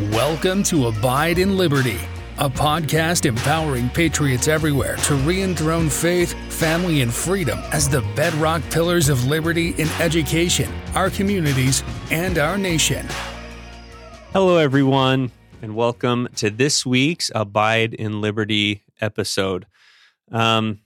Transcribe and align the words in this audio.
Welcome 0.00 0.64
to 0.64 0.88
Abide 0.88 1.38
in 1.38 1.56
Liberty, 1.56 2.00
a 2.38 2.50
podcast 2.50 3.26
empowering 3.26 3.88
patriots 3.88 4.48
everywhere 4.48 4.96
to 4.96 5.14
re 5.14 5.40
enthrone 5.40 5.88
faith, 5.88 6.32
family, 6.52 7.02
and 7.02 7.14
freedom 7.14 7.60
as 7.70 7.88
the 7.88 8.00
bedrock 8.16 8.60
pillars 8.72 9.08
of 9.08 9.26
liberty 9.26 9.68
in 9.78 9.86
education, 10.00 10.68
our 10.96 11.10
communities, 11.10 11.84
and 12.10 12.38
our 12.38 12.58
nation. 12.58 13.06
Hello, 14.32 14.56
everyone, 14.56 15.30
and 15.62 15.76
welcome 15.76 16.26
to 16.34 16.50
this 16.50 16.84
week's 16.84 17.30
Abide 17.32 17.94
in 17.94 18.20
Liberty 18.20 18.82
episode. 19.00 19.64
Um, 20.32 20.80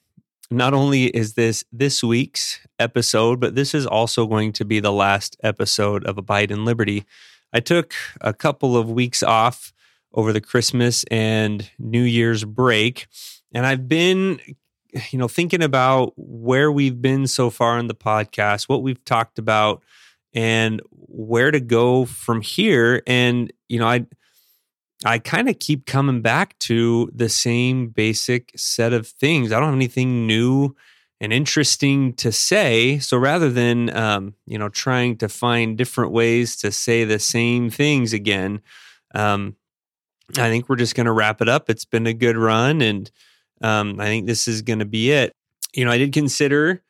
not 0.50 0.75
only 0.75 1.04
is 1.04 1.32
this 1.32 1.64
this 1.72 2.04
week's 2.04 2.61
episode, 2.79 3.40
but 3.40 3.54
this 3.54 3.75
is 3.75 3.86
also 3.86 4.27
going 4.27 4.52
to 4.52 4.66
be 4.66 4.80
the 4.80 4.93
last 4.93 5.38
episode 5.43 6.04
of 6.04 6.18
Abide 6.18 6.50
in 6.50 6.66
Liberty. 6.66 7.06
I 7.52 7.60
took 7.60 7.94
a 8.20 8.32
couple 8.32 8.76
of 8.76 8.90
weeks 8.90 9.22
off 9.22 9.72
over 10.12 10.32
the 10.32 10.40
Christmas 10.40 11.04
and 11.11 11.70
New 11.79 12.02
Year's 12.02 12.44
break, 12.44 13.06
and 13.52 13.66
I've 13.66 13.89
been, 13.89 14.40
you 15.11 15.18
know, 15.18 15.29
thinking 15.29 15.62
about 15.62 16.12
where 16.16 16.70
we've 16.70 17.00
been 17.00 17.26
so 17.26 17.50
far 17.50 17.79
in 17.79 17.86
the 17.86 17.94
podcast, 17.94 18.68
what 18.68 18.82
we've 18.82 19.04
talked 19.04 19.39
about, 19.39 19.82
and 20.34 20.80
where 20.90 21.50
to 21.50 21.61
go 21.61 22.04
from 22.04 22.40
here. 22.40 23.03
And 23.06 23.53
you 23.68 23.78
know, 23.78 23.86
I 23.86 24.06
I 25.04 25.18
kind 25.18 25.48
of 25.48 25.58
keep 25.58 25.86
coming 25.86 26.22
back 26.22 26.58
to 26.61 27.11
the 27.14 27.28
same 27.28 27.89
basic 27.89 28.53
set 28.56 28.92
of 28.92 29.06
things. 29.06 29.53
I 29.53 29.61
don't 29.61 29.68
have 29.68 29.75
anything 29.75 30.26
new 30.26 30.75
and 31.21 31.32
interesting 31.32 32.12
to 32.14 32.31
say. 32.31 32.98
So 32.98 33.17
rather 33.17 33.50
than 33.50 33.95
um, 33.97 34.34
you 34.47 34.59
know 34.59 34.69
trying 34.69 35.17
to 35.19 35.28
find 35.28 35.77
different 35.77 36.12
ways 36.12 36.56
to 36.56 36.72
say 36.72 37.05
the 37.05 37.19
same 37.19 37.70
things 37.70 38.12
again, 38.12 38.61
um, 39.14 39.56
I 40.36 40.48
think 40.48 40.69
we're 40.69 40.77
just 40.77 40.95
going 40.95 41.06
to 41.06 41.12
wrap 41.12 41.41
it 41.41 41.48
up. 41.48 41.70
It's 41.70 41.84
been 41.84 42.07
a 42.07 42.12
good 42.12 42.37
run, 42.37 42.83
and 42.83 43.11
um, 43.62 43.98
I 44.01 44.07
think 44.07 44.27
this 44.27 44.47
is 44.47 44.62
going 44.62 44.81
to 44.81 44.84
be 44.84 45.11
it. 45.11 45.33
You 45.75 45.84
know, 45.84 45.91
I 45.91 45.98
did 45.98 46.12
consider, 46.12 46.83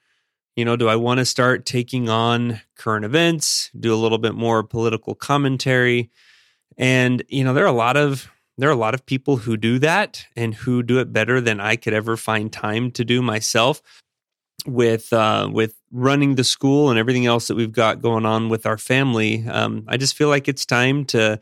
you 0.56 0.64
know, 0.64 0.76
do 0.76 0.88
I 0.88 0.96
want 0.96 1.18
to 1.18 1.24
start 1.24 1.66
taking 1.66 2.08
on 2.08 2.60
current 2.76 3.04
events, 3.04 3.70
do 3.78 3.94
a 3.94 3.96
little 3.96 4.18
bit 4.18 4.34
more 4.34 4.62
political 4.62 5.14
commentary, 5.14 6.10
and 6.76 7.22
you 7.28 7.44
know, 7.44 7.54
there 7.54 7.64
are 7.64 7.68
a 7.68 7.72
lot 7.72 7.96
of 7.96 8.28
there 8.58 8.68
are 8.68 8.72
a 8.72 8.76
lot 8.76 8.94
of 8.94 9.06
people 9.06 9.36
who 9.36 9.56
do 9.56 9.78
that 9.78 10.26
and 10.34 10.52
who 10.52 10.82
do 10.82 10.98
it 10.98 11.12
better 11.12 11.40
than 11.40 11.60
I 11.60 11.76
could 11.76 11.94
ever 11.94 12.16
find 12.16 12.52
time 12.52 12.90
to 12.92 13.04
do 13.04 13.22
myself 13.22 13.80
with 14.66 15.12
uh, 15.12 15.48
with 15.52 15.74
running 15.90 16.34
the 16.34 16.44
school 16.44 16.90
and 16.90 16.98
everything 16.98 17.26
else 17.26 17.48
that 17.48 17.56
we've 17.56 17.72
got 17.72 18.02
going 18.02 18.26
on 18.26 18.48
with 18.48 18.66
our 18.66 18.78
family, 18.78 19.46
um, 19.48 19.84
I 19.88 19.96
just 19.96 20.16
feel 20.16 20.28
like 20.28 20.48
it's 20.48 20.66
time 20.66 21.04
to 21.06 21.40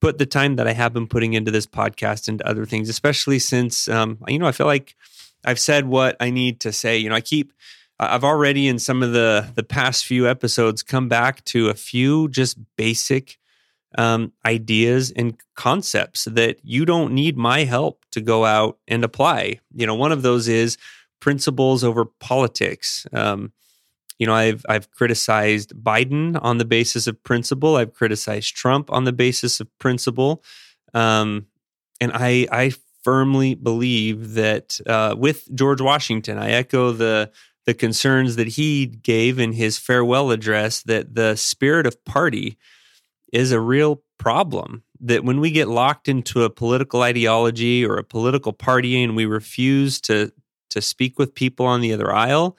put 0.00 0.18
the 0.18 0.26
time 0.26 0.56
that 0.56 0.66
I 0.66 0.72
have 0.72 0.92
been 0.92 1.06
putting 1.06 1.32
into 1.32 1.50
this 1.50 1.66
podcast 1.66 2.28
into 2.28 2.46
other 2.46 2.66
things, 2.66 2.88
especially 2.88 3.38
since 3.38 3.88
um, 3.88 4.18
you 4.28 4.38
know 4.38 4.46
I 4.46 4.52
feel 4.52 4.66
like 4.66 4.94
I've 5.44 5.60
said 5.60 5.86
what 5.86 6.16
I 6.20 6.30
need 6.30 6.60
to 6.60 6.72
say. 6.72 6.98
You 6.98 7.08
know, 7.08 7.14
I 7.14 7.20
keep 7.20 7.52
I've 7.98 8.24
already 8.24 8.68
in 8.68 8.78
some 8.78 9.02
of 9.02 9.12
the 9.12 9.50
the 9.54 9.62
past 9.62 10.04
few 10.04 10.28
episodes 10.28 10.82
come 10.82 11.08
back 11.08 11.44
to 11.46 11.68
a 11.68 11.74
few 11.74 12.28
just 12.28 12.58
basic 12.76 13.38
um, 13.96 14.32
ideas 14.44 15.10
and 15.10 15.36
concepts 15.54 16.24
that 16.24 16.58
you 16.62 16.84
don't 16.84 17.12
need 17.12 17.36
my 17.36 17.64
help 17.64 18.04
to 18.10 18.20
go 18.20 18.44
out 18.44 18.78
and 18.86 19.04
apply. 19.04 19.60
You 19.74 19.86
know, 19.86 19.94
one 19.94 20.12
of 20.12 20.22
those 20.22 20.48
is 20.48 20.76
principles 21.26 21.82
over 21.82 22.04
politics. 22.04 23.04
Um, 23.12 23.52
you 24.16 24.28
know, 24.28 24.32
I've 24.32 24.64
I've 24.68 24.92
criticized 24.92 25.74
Biden 25.74 26.38
on 26.40 26.58
the 26.58 26.64
basis 26.64 27.08
of 27.08 27.20
principle. 27.24 27.74
I've 27.74 27.94
criticized 27.94 28.54
Trump 28.54 28.92
on 28.92 29.02
the 29.02 29.12
basis 29.12 29.58
of 29.58 29.66
principle, 29.80 30.44
um, 30.94 31.46
and 32.00 32.12
I 32.14 32.46
I 32.52 32.72
firmly 33.02 33.56
believe 33.56 34.34
that 34.34 34.78
uh, 34.86 35.16
with 35.18 35.52
George 35.52 35.80
Washington, 35.80 36.38
I 36.38 36.50
echo 36.52 36.92
the 36.92 37.32
the 37.64 37.74
concerns 37.74 38.36
that 38.36 38.46
he 38.46 38.86
gave 38.86 39.40
in 39.40 39.50
his 39.50 39.78
farewell 39.78 40.30
address 40.30 40.84
that 40.84 41.16
the 41.16 41.34
spirit 41.34 41.88
of 41.88 42.04
party 42.04 42.56
is 43.32 43.50
a 43.50 43.58
real 43.58 44.00
problem. 44.16 44.84
That 45.00 45.24
when 45.24 45.40
we 45.40 45.50
get 45.50 45.66
locked 45.66 46.06
into 46.06 46.44
a 46.44 46.50
political 46.50 47.02
ideology 47.02 47.84
or 47.84 47.96
a 47.96 48.04
political 48.04 48.52
party 48.52 49.02
and 49.02 49.16
we 49.16 49.26
refuse 49.26 50.00
to 50.02 50.30
to 50.70 50.80
speak 50.80 51.18
with 51.18 51.34
people 51.34 51.66
on 51.66 51.80
the 51.80 51.92
other 51.92 52.12
aisle 52.12 52.56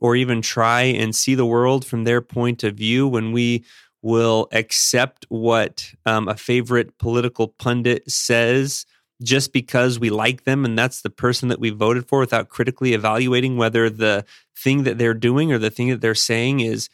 or 0.00 0.16
even 0.16 0.42
try 0.42 0.82
and 0.82 1.14
see 1.14 1.34
the 1.34 1.46
world 1.46 1.84
from 1.84 2.04
their 2.04 2.20
point 2.20 2.62
of 2.62 2.74
view 2.74 3.08
when 3.08 3.32
we 3.32 3.64
will 4.02 4.48
accept 4.52 5.24
what 5.30 5.92
um, 6.04 6.28
a 6.28 6.36
favorite 6.36 6.98
political 6.98 7.48
pundit 7.48 8.10
says 8.10 8.84
just 9.22 9.52
because 9.52 9.98
we 9.98 10.10
like 10.10 10.44
them 10.44 10.64
and 10.64 10.78
that's 10.78 11.00
the 11.00 11.10
person 11.10 11.48
that 11.48 11.58
we 11.58 11.70
voted 11.70 12.06
for 12.06 12.18
without 12.18 12.50
critically 12.50 12.92
evaluating 12.92 13.56
whether 13.56 13.88
the 13.88 14.24
thing 14.56 14.82
that 14.82 14.98
they're 14.98 15.14
doing 15.14 15.52
or 15.52 15.58
the 15.58 15.70
thing 15.70 15.88
that 15.88 16.00
they're 16.02 16.14
saying 16.14 16.60
is 16.60 16.90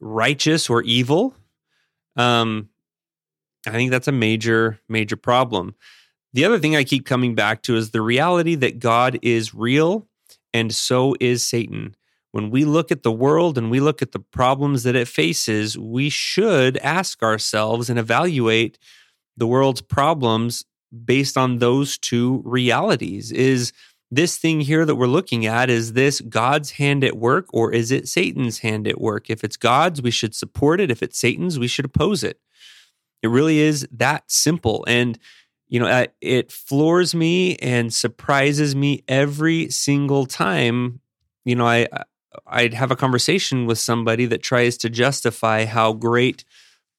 righteous 0.00 0.70
or 0.70 0.82
evil 0.82 1.34
um, 2.16 2.70
i 3.66 3.70
think 3.70 3.90
that's 3.90 4.08
a 4.08 4.12
major 4.12 4.80
major 4.88 5.16
problem 5.16 5.74
the 6.36 6.44
other 6.44 6.58
thing 6.58 6.76
I 6.76 6.84
keep 6.84 7.06
coming 7.06 7.34
back 7.34 7.62
to 7.62 7.76
is 7.76 7.90
the 7.92 8.02
reality 8.02 8.56
that 8.56 8.78
God 8.78 9.18
is 9.22 9.54
real 9.54 10.06
and 10.52 10.74
so 10.74 11.16
is 11.18 11.42
Satan. 11.42 11.96
When 12.30 12.50
we 12.50 12.66
look 12.66 12.92
at 12.92 13.02
the 13.02 13.10
world 13.10 13.56
and 13.56 13.70
we 13.70 13.80
look 13.80 14.02
at 14.02 14.12
the 14.12 14.18
problems 14.18 14.82
that 14.82 14.94
it 14.94 15.08
faces, 15.08 15.78
we 15.78 16.10
should 16.10 16.76
ask 16.78 17.22
ourselves 17.22 17.88
and 17.88 17.98
evaluate 17.98 18.78
the 19.34 19.46
world's 19.46 19.80
problems 19.80 20.66
based 21.06 21.38
on 21.38 21.56
those 21.56 21.96
two 21.96 22.42
realities. 22.44 23.32
Is 23.32 23.72
this 24.10 24.36
thing 24.36 24.60
here 24.60 24.84
that 24.84 24.96
we're 24.96 25.06
looking 25.06 25.46
at 25.46 25.70
is 25.70 25.94
this 25.94 26.20
God's 26.20 26.72
hand 26.72 27.02
at 27.02 27.16
work 27.16 27.46
or 27.54 27.72
is 27.72 27.90
it 27.90 28.08
Satan's 28.08 28.58
hand 28.58 28.86
at 28.86 29.00
work? 29.00 29.30
If 29.30 29.42
it's 29.42 29.56
God's, 29.56 30.02
we 30.02 30.10
should 30.10 30.34
support 30.34 30.82
it. 30.82 30.90
If 30.90 31.02
it's 31.02 31.18
Satan's, 31.18 31.58
we 31.58 31.66
should 31.66 31.86
oppose 31.86 32.22
it. 32.22 32.38
It 33.22 33.28
really 33.28 33.58
is 33.60 33.88
that 33.90 34.30
simple. 34.30 34.84
And 34.86 35.18
you 35.68 35.80
know, 35.80 36.06
it 36.20 36.52
floors 36.52 37.14
me 37.14 37.56
and 37.56 37.92
surprises 37.92 38.76
me 38.76 39.02
every 39.08 39.68
single 39.70 40.26
time. 40.26 41.00
You 41.44 41.56
know, 41.56 41.66
I 41.66 41.88
I'd 42.46 42.74
have 42.74 42.90
a 42.90 42.96
conversation 42.96 43.66
with 43.66 43.78
somebody 43.78 44.26
that 44.26 44.42
tries 44.42 44.76
to 44.78 44.90
justify 44.90 45.64
how 45.64 45.92
great 45.92 46.44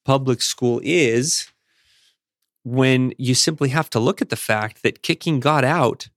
public 0.04 0.42
school 0.42 0.80
is 0.82 1.50
when 2.64 3.12
you 3.18 3.34
simply 3.34 3.68
have 3.68 3.88
to 3.90 4.00
look 4.00 4.20
at 4.20 4.30
the 4.30 4.36
fact 4.36 4.82
that 4.82 5.02
kicking 5.02 5.38
God 5.40 5.64
out 5.64 6.08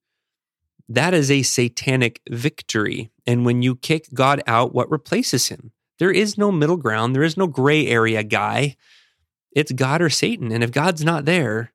that 0.95 1.13
is 1.13 1.31
a 1.31 1.43
satanic 1.43 2.19
victory. 2.29 3.11
And 3.25 3.45
when 3.45 3.61
you 3.61 3.75
kick 3.75 4.09
God 4.13 4.43
out, 4.45 4.73
what 4.73 4.91
replaces 4.91 5.47
him? 5.47 5.71
There 5.99 6.11
is 6.11 6.37
no 6.37 6.51
middle 6.51 6.75
ground. 6.75 7.15
There 7.15 7.23
is 7.23 7.37
no 7.37 7.47
gray 7.47 7.87
area 7.87 8.23
guy. 8.23 8.75
It's 9.53 9.71
God 9.71 10.01
or 10.01 10.09
Satan. 10.09 10.51
And 10.51 10.63
if 10.63 10.71
God's 10.71 11.03
not 11.03 11.23
there, 11.23 11.71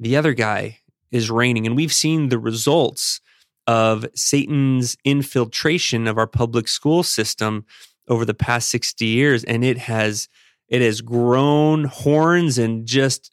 the 0.00 0.16
other 0.16 0.32
guy 0.32 0.80
is 1.12 1.30
reigning. 1.30 1.66
And 1.66 1.76
we've 1.76 1.92
seen 1.92 2.28
the 2.28 2.38
results 2.38 3.20
of 3.66 4.06
Satan's 4.14 4.96
infiltration 5.04 6.08
of 6.08 6.18
our 6.18 6.26
public 6.26 6.66
school 6.66 7.02
system 7.02 7.64
over 8.08 8.24
the 8.24 8.34
past 8.34 8.70
60 8.70 9.04
years. 9.04 9.44
And 9.44 9.62
it 9.62 9.78
has 9.78 10.28
it 10.68 10.82
has 10.82 11.00
grown 11.00 11.84
horns 11.84 12.56
and 12.56 12.86
just 12.86 13.30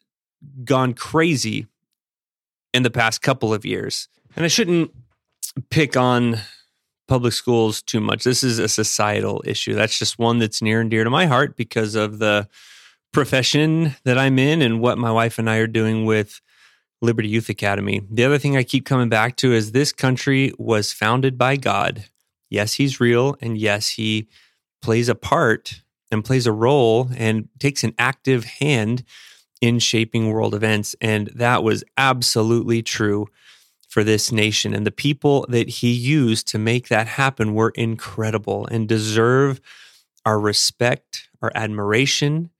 gone 0.64 0.92
crazy 0.92 1.66
in 2.74 2.82
the 2.82 2.90
past 2.90 3.22
couple 3.22 3.54
of 3.54 3.64
years. 3.64 4.08
And 4.36 4.44
I 4.44 4.48
shouldn't 4.48 4.90
pick 5.70 5.96
on 5.96 6.38
public 7.06 7.32
schools 7.32 7.80
too 7.80 8.00
much. 8.00 8.24
This 8.24 8.44
is 8.44 8.58
a 8.58 8.68
societal 8.68 9.42
issue. 9.46 9.74
That's 9.74 9.98
just 9.98 10.18
one 10.18 10.38
that's 10.38 10.60
near 10.60 10.80
and 10.80 10.90
dear 10.90 11.04
to 11.04 11.10
my 11.10 11.26
heart 11.26 11.56
because 11.56 11.94
of 11.94 12.18
the 12.18 12.48
profession 13.12 13.96
that 14.04 14.18
I'm 14.18 14.38
in 14.38 14.60
and 14.60 14.80
what 14.80 14.98
my 14.98 15.10
wife 15.10 15.38
and 15.38 15.48
I 15.48 15.56
are 15.56 15.66
doing 15.66 16.04
with 16.04 16.40
Liberty 17.00 17.28
Youth 17.28 17.48
Academy. 17.48 18.02
The 18.10 18.24
other 18.24 18.38
thing 18.38 18.56
I 18.56 18.62
keep 18.62 18.84
coming 18.84 19.08
back 19.08 19.36
to 19.36 19.52
is 19.52 19.72
this 19.72 19.92
country 19.92 20.52
was 20.58 20.92
founded 20.92 21.38
by 21.38 21.56
God. 21.56 22.06
Yes, 22.50 22.74
he's 22.74 23.00
real. 23.00 23.36
And 23.40 23.56
yes, 23.58 23.90
he 23.90 24.28
plays 24.82 25.08
a 25.08 25.14
part 25.14 25.82
and 26.10 26.24
plays 26.24 26.46
a 26.46 26.52
role 26.52 27.10
and 27.16 27.48
takes 27.58 27.84
an 27.84 27.94
active 27.98 28.44
hand 28.44 29.04
in 29.60 29.78
shaping 29.78 30.30
world 30.30 30.54
events. 30.54 30.96
And 31.00 31.28
that 31.34 31.62
was 31.62 31.84
absolutely 31.96 32.82
true 32.82 33.26
for 33.88 34.04
this 34.04 34.30
nation. 34.30 34.74
And 34.74 34.86
the 34.86 34.90
people 34.90 35.46
that 35.48 35.68
he 35.68 35.90
used 35.90 36.46
to 36.48 36.58
make 36.58 36.88
that 36.88 37.06
happen 37.06 37.54
were 37.54 37.70
incredible 37.70 38.66
and 38.66 38.88
deserve 38.88 39.60
our 40.24 40.38
respect, 40.38 41.28
our 41.40 41.50
admiration, 41.54 42.50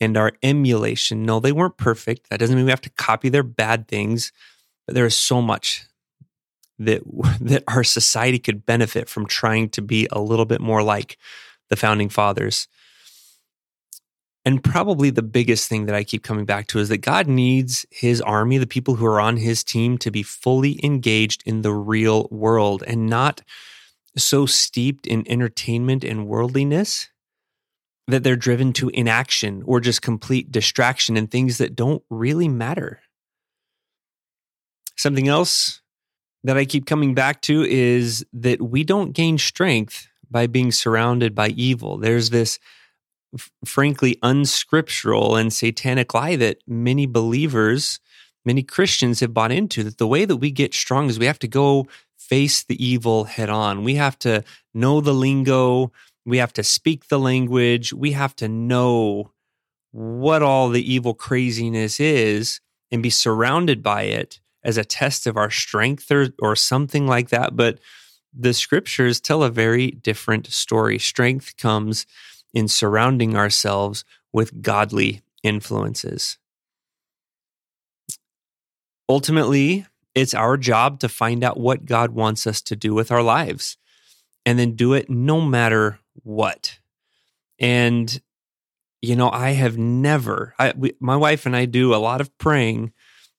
and 0.00 0.16
our 0.16 0.32
emulation. 0.42 1.24
No, 1.24 1.40
they 1.40 1.52
weren't 1.52 1.76
perfect. 1.76 2.30
That 2.30 2.40
doesn't 2.40 2.56
mean 2.56 2.64
we 2.64 2.70
have 2.70 2.80
to 2.82 2.90
copy 2.90 3.28
their 3.28 3.42
bad 3.42 3.86
things, 3.86 4.32
but 4.86 4.94
there 4.94 5.06
is 5.06 5.16
so 5.16 5.42
much 5.42 5.84
that 6.78 7.02
that 7.40 7.64
our 7.68 7.84
society 7.84 8.38
could 8.38 8.66
benefit 8.66 9.08
from 9.08 9.26
trying 9.26 9.68
to 9.70 9.82
be 9.82 10.08
a 10.10 10.20
little 10.20 10.46
bit 10.46 10.60
more 10.60 10.82
like 10.82 11.18
the 11.68 11.76
founding 11.76 12.08
fathers. 12.08 12.66
And 14.46 14.64
probably 14.64 15.10
the 15.10 15.22
biggest 15.22 15.68
thing 15.68 15.84
that 15.84 15.94
I 15.94 16.02
keep 16.02 16.22
coming 16.22 16.46
back 16.46 16.66
to 16.68 16.78
is 16.78 16.88
that 16.88 17.02
God 17.02 17.28
needs 17.28 17.84
his 17.90 18.22
army, 18.22 18.56
the 18.56 18.66
people 18.66 18.94
who 18.94 19.04
are 19.04 19.20
on 19.20 19.36
his 19.36 19.62
team, 19.62 19.98
to 19.98 20.10
be 20.10 20.22
fully 20.22 20.80
engaged 20.82 21.42
in 21.44 21.60
the 21.60 21.74
real 21.74 22.26
world 22.30 22.82
and 22.86 23.06
not 23.06 23.42
so 24.16 24.46
steeped 24.46 25.06
in 25.06 25.30
entertainment 25.30 26.04
and 26.04 26.26
worldliness 26.26 27.10
that 28.10 28.22
they're 28.22 28.36
driven 28.36 28.72
to 28.74 28.88
inaction 28.90 29.62
or 29.66 29.80
just 29.80 30.02
complete 30.02 30.52
distraction 30.52 31.16
and 31.16 31.30
things 31.30 31.58
that 31.58 31.74
don't 31.74 32.02
really 32.10 32.48
matter. 32.48 33.00
Something 34.96 35.28
else 35.28 35.80
that 36.44 36.56
I 36.56 36.64
keep 36.64 36.86
coming 36.86 37.14
back 37.14 37.42
to 37.42 37.62
is 37.62 38.24
that 38.32 38.60
we 38.60 38.84
don't 38.84 39.12
gain 39.12 39.38
strength 39.38 40.08
by 40.30 40.46
being 40.46 40.72
surrounded 40.72 41.34
by 41.34 41.48
evil. 41.48 41.98
There's 41.98 42.30
this 42.30 42.58
f- 43.34 43.50
frankly 43.64 44.18
unscriptural 44.22 45.36
and 45.36 45.52
satanic 45.52 46.14
lie 46.14 46.36
that 46.36 46.58
many 46.66 47.06
believers, 47.06 48.00
many 48.44 48.62
Christians 48.62 49.20
have 49.20 49.34
bought 49.34 49.52
into 49.52 49.82
that 49.84 49.98
the 49.98 50.06
way 50.06 50.24
that 50.24 50.36
we 50.36 50.50
get 50.50 50.74
strong 50.74 51.08
is 51.08 51.18
we 51.18 51.26
have 51.26 51.38
to 51.40 51.48
go 51.48 51.86
face 52.18 52.62
the 52.62 52.82
evil 52.82 53.24
head 53.24 53.50
on. 53.50 53.82
We 53.82 53.96
have 53.96 54.18
to 54.20 54.44
know 54.72 55.00
the 55.00 55.14
lingo, 55.14 55.90
we 56.24 56.38
have 56.38 56.52
to 56.54 56.62
speak 56.62 57.08
the 57.08 57.18
language, 57.18 57.92
we 57.92 58.12
have 58.12 58.36
to 58.36 58.48
know 58.48 59.32
what 59.92 60.42
all 60.42 60.68
the 60.68 60.92
evil 60.92 61.14
craziness 61.14 61.98
is 61.98 62.60
and 62.90 63.02
be 63.02 63.10
surrounded 63.10 63.82
by 63.82 64.02
it 64.02 64.40
as 64.62 64.76
a 64.76 64.84
test 64.84 65.26
of 65.26 65.36
our 65.36 65.50
strength 65.50 66.10
or, 66.10 66.28
or 66.40 66.54
something 66.54 67.06
like 67.06 67.30
that. 67.30 67.56
But 67.56 67.78
the 68.32 68.54
scriptures 68.54 69.20
tell 69.20 69.42
a 69.42 69.50
very 69.50 69.90
different 69.90 70.46
story. 70.48 70.98
Strength 70.98 71.56
comes 71.56 72.06
in 72.52 72.68
surrounding 72.68 73.36
ourselves 73.36 74.04
with 74.32 74.62
godly 74.62 75.22
influences. 75.42 76.38
Ultimately, 79.08 79.86
it's 80.14 80.34
our 80.34 80.56
job 80.56 81.00
to 81.00 81.08
find 81.08 81.42
out 81.42 81.58
what 81.58 81.84
God 81.84 82.10
wants 82.10 82.46
us 82.46 82.60
to 82.62 82.76
do 82.76 82.94
with 82.94 83.10
our 83.10 83.22
lives 83.22 83.76
and 84.44 84.58
then 84.58 84.76
do 84.76 84.92
it 84.94 85.08
no 85.08 85.40
matter 85.40 85.99
what. 86.22 86.78
And, 87.58 88.20
you 89.02 89.16
know, 89.16 89.30
I 89.30 89.50
have 89.50 89.78
never, 89.78 90.54
I, 90.58 90.72
we, 90.76 90.92
my 91.00 91.16
wife 91.16 91.46
and 91.46 91.56
I 91.56 91.64
do 91.64 91.94
a 91.94 91.96
lot 91.96 92.20
of 92.20 92.36
praying 92.38 92.92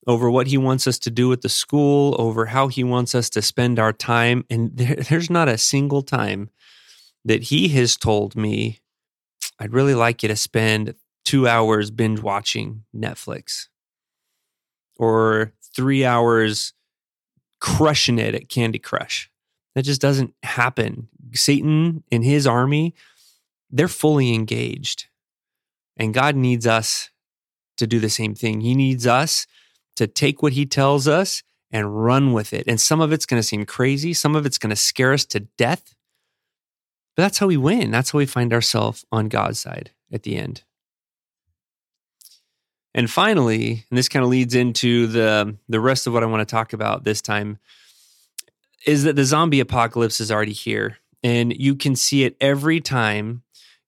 over 0.07 0.29
what 0.29 0.47
he 0.47 0.57
wants 0.57 0.87
us 0.87 0.97
to 0.99 1.11
do 1.11 1.31
at 1.31 1.41
the 1.41 1.49
school, 1.49 2.15
over 2.19 2.47
how 2.47 2.67
he 2.67 2.83
wants 2.83 3.13
us 3.13 3.29
to 3.31 3.41
spend 3.41 3.79
our 3.79 3.93
time. 3.93 4.45
And 4.49 4.71
there, 4.77 4.95
there's 4.95 5.29
not 5.29 5.47
a 5.47 5.57
single 5.57 6.01
time 6.01 6.49
that 7.25 7.43
he 7.43 7.69
has 7.69 7.95
told 7.97 8.35
me, 8.35 8.79
I'd 9.59 9.73
really 9.73 9.93
like 9.93 10.23
you 10.23 10.29
to 10.29 10.35
spend 10.35 10.95
two 11.23 11.47
hours 11.47 11.91
binge 11.91 12.19
watching 12.19 12.83
Netflix 12.95 13.67
or 14.97 15.53
three 15.75 16.03
hours 16.03 16.73
crushing 17.59 18.19
it 18.19 18.35
at 18.35 18.49
Candy 18.49 18.79
Crush. 18.79 19.29
That 19.75 19.83
just 19.83 20.01
doesn't 20.01 20.33
happen. 20.43 21.07
Satan 21.33 22.03
and 22.11 22.23
his 22.23 22.45
army, 22.47 22.95
they're 23.69 23.87
fully 23.87 24.33
engaged. 24.33 25.05
And 25.97 26.13
God 26.13 26.35
needs 26.35 26.65
us 26.67 27.09
to 27.77 27.87
do 27.87 27.99
the 27.99 28.09
same 28.09 28.35
thing. 28.35 28.61
He 28.61 28.75
needs 28.75 29.07
us 29.07 29.47
to 29.95 30.07
take 30.07 30.41
what 30.41 30.53
he 30.53 30.65
tells 30.65 31.07
us 31.07 31.43
and 31.71 32.03
run 32.03 32.33
with 32.33 32.53
it. 32.53 32.65
And 32.67 32.79
some 32.79 33.01
of 33.01 33.11
it's 33.11 33.25
going 33.25 33.39
to 33.39 33.47
seem 33.47 33.65
crazy, 33.65 34.13
some 34.13 34.35
of 34.35 34.45
it's 34.45 34.57
going 34.57 34.69
to 34.71 34.75
scare 34.75 35.13
us 35.13 35.25
to 35.25 35.41
death. 35.41 35.95
But 37.15 37.23
that's 37.23 37.39
how 37.39 37.47
we 37.47 37.57
win. 37.57 37.91
That's 37.91 38.11
how 38.11 38.19
we 38.19 38.25
find 38.25 38.53
ourselves 38.53 39.05
on 39.11 39.29
God's 39.29 39.59
side 39.59 39.91
at 40.11 40.23
the 40.23 40.37
end. 40.37 40.63
And 42.93 43.09
finally, 43.09 43.85
and 43.89 43.97
this 43.97 44.09
kind 44.09 44.23
of 44.23 44.29
leads 44.29 44.53
into 44.53 45.07
the 45.07 45.55
the 45.69 45.79
rest 45.79 46.07
of 46.07 46.13
what 46.13 46.23
I 46.23 46.25
want 46.25 46.47
to 46.47 46.51
talk 46.51 46.73
about 46.73 47.03
this 47.03 47.21
time 47.21 47.57
is 48.85 49.03
that 49.03 49.15
the 49.15 49.23
zombie 49.23 49.59
apocalypse 49.59 50.19
is 50.19 50.31
already 50.31 50.51
here 50.51 50.97
and 51.23 51.55
you 51.55 51.75
can 51.75 51.95
see 51.95 52.23
it 52.23 52.35
every 52.41 52.79
time 52.79 53.43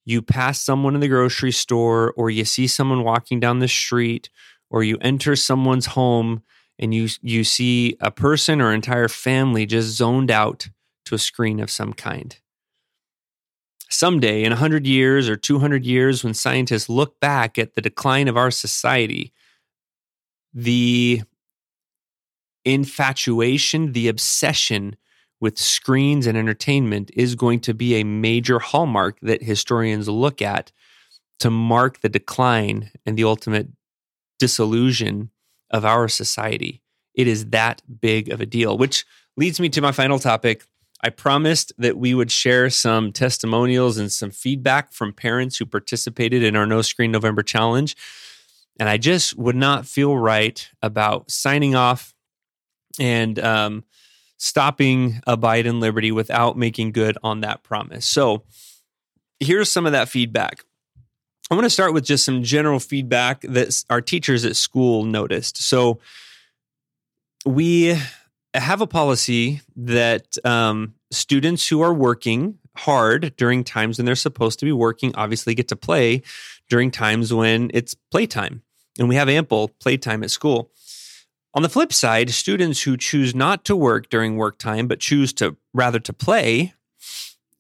you 0.05 0.21
pass 0.21 0.59
someone 0.59 0.95
in 0.95 1.01
the 1.01 1.07
grocery 1.07 1.51
store 1.51 2.13
or 2.17 2.29
you 2.29 2.45
see 2.45 2.67
someone 2.67 3.03
walking 3.03 3.39
down 3.39 3.59
the 3.59 3.67
street 3.67 4.29
or 4.69 4.83
you 4.83 4.97
enter 5.01 5.35
someone's 5.35 5.87
home 5.87 6.43
and 6.79 6.93
you 6.93 7.07
you 7.21 7.43
see 7.43 7.95
a 8.01 8.11
person 8.11 8.59
or 8.59 8.73
entire 8.73 9.07
family 9.07 9.65
just 9.65 9.89
zoned 9.89 10.31
out 10.31 10.69
to 11.05 11.15
a 11.15 11.19
screen 11.19 11.59
of 11.59 11.71
some 11.71 11.93
kind. 11.93 12.37
Someday 13.89 14.43
in 14.43 14.49
100 14.49 14.87
years 14.87 15.29
or 15.29 15.35
200 15.35 15.85
years 15.85 16.23
when 16.23 16.33
scientists 16.33 16.89
look 16.89 17.19
back 17.19 17.59
at 17.59 17.75
the 17.75 17.81
decline 17.81 18.27
of 18.27 18.35
our 18.35 18.49
society, 18.49 19.31
the 20.53 21.21
infatuation, 22.65 23.91
the 23.91 24.07
obsession 24.07 24.95
with 25.43 25.59
screens 25.59 26.25
and 26.25 26.37
entertainment 26.37 27.11
is 27.15 27.35
going 27.35 27.59
to 27.59 27.73
be 27.73 27.95
a 27.95 28.05
major 28.05 28.59
hallmark 28.59 29.19
that 29.19 29.43
historians 29.43 30.07
look 30.07 30.41
at 30.41 30.71
to 31.37 31.49
mark 31.49 31.99
the 31.99 32.07
decline 32.07 32.89
and 33.05 33.17
the 33.17 33.25
ultimate 33.25 33.67
disillusion 34.39 35.31
of 35.69 35.83
our 35.83 36.07
society. 36.07 36.81
It 37.13 37.27
is 37.27 37.47
that 37.47 37.81
big 37.99 38.29
of 38.29 38.39
a 38.39 38.45
deal, 38.45 38.77
which 38.77 39.05
leads 39.35 39.59
me 39.59 39.67
to 39.67 39.81
my 39.81 39.91
final 39.91 40.17
topic. 40.17 40.63
I 41.03 41.09
promised 41.09 41.73
that 41.77 41.97
we 41.97 42.13
would 42.13 42.31
share 42.31 42.69
some 42.69 43.11
testimonials 43.11 43.97
and 43.97 44.09
some 44.09 44.31
feedback 44.31 44.93
from 44.93 45.11
parents 45.11 45.57
who 45.57 45.65
participated 45.65 46.41
in 46.41 46.55
our 46.55 46.65
No 46.65 46.81
Screen 46.81 47.11
November 47.11 47.43
challenge. 47.43 47.97
And 48.79 48.87
I 48.87 48.95
just 48.95 49.37
would 49.37 49.57
not 49.57 49.85
feel 49.85 50.15
right 50.15 50.65
about 50.81 51.31
signing 51.31 51.75
off 51.75 52.13
and 52.97 53.37
um, 53.39 53.83
stopping 54.43 55.21
Abide 55.25 55.65
in 55.65 55.79
Liberty 55.79 56.11
without 56.11 56.57
making 56.57 56.91
good 56.91 57.17
on 57.23 57.39
that 57.39 57.63
promise. 57.63 58.05
So 58.05 58.43
here's 59.39 59.71
some 59.71 59.85
of 59.85 59.93
that 59.93 60.09
feedback. 60.09 60.65
I 61.49 61.55
want 61.55 61.63
to 61.63 61.69
start 61.69 61.93
with 61.93 62.03
just 62.03 62.25
some 62.25 62.43
general 62.43 62.81
feedback 62.81 63.39
that 63.41 63.85
our 63.89 64.01
teachers 64.01 64.43
at 64.43 64.57
school 64.57 65.05
noticed. 65.05 65.63
So, 65.63 65.99
we 67.45 67.97
have 68.53 68.79
a 68.79 68.87
policy 68.87 69.61
that 69.75 70.37
um, 70.45 70.93
students 71.11 71.67
who 71.67 71.81
are 71.81 71.93
working 71.93 72.57
hard 72.77 73.35
during 73.35 73.63
times 73.63 73.97
when 73.97 74.05
they're 74.05 74.15
supposed 74.15 74.59
to 74.59 74.65
be 74.65 74.71
working 74.71 75.13
obviously 75.15 75.53
get 75.53 75.67
to 75.67 75.75
play 75.75 76.21
during 76.69 76.89
times 76.89 77.33
when 77.33 77.69
it's 77.73 77.93
playtime. 78.11 78.61
And 78.97 79.09
we 79.09 79.15
have 79.15 79.27
ample 79.27 79.69
playtime 79.79 80.23
at 80.23 80.31
school. 80.31 80.71
On 81.55 81.61
the 81.61 81.69
flip 81.69 81.93
side, 81.93 82.31
students 82.31 82.81
who 82.81 82.97
choose 82.97 83.35
not 83.35 83.63
to 83.65 83.75
work 83.75 84.09
during 84.09 84.37
work 84.37 84.57
time 84.57 84.87
but 84.87 84.99
choose 84.99 85.31
to 85.33 85.55
rather 85.73 85.99
to 85.99 86.13
play, 86.13 86.73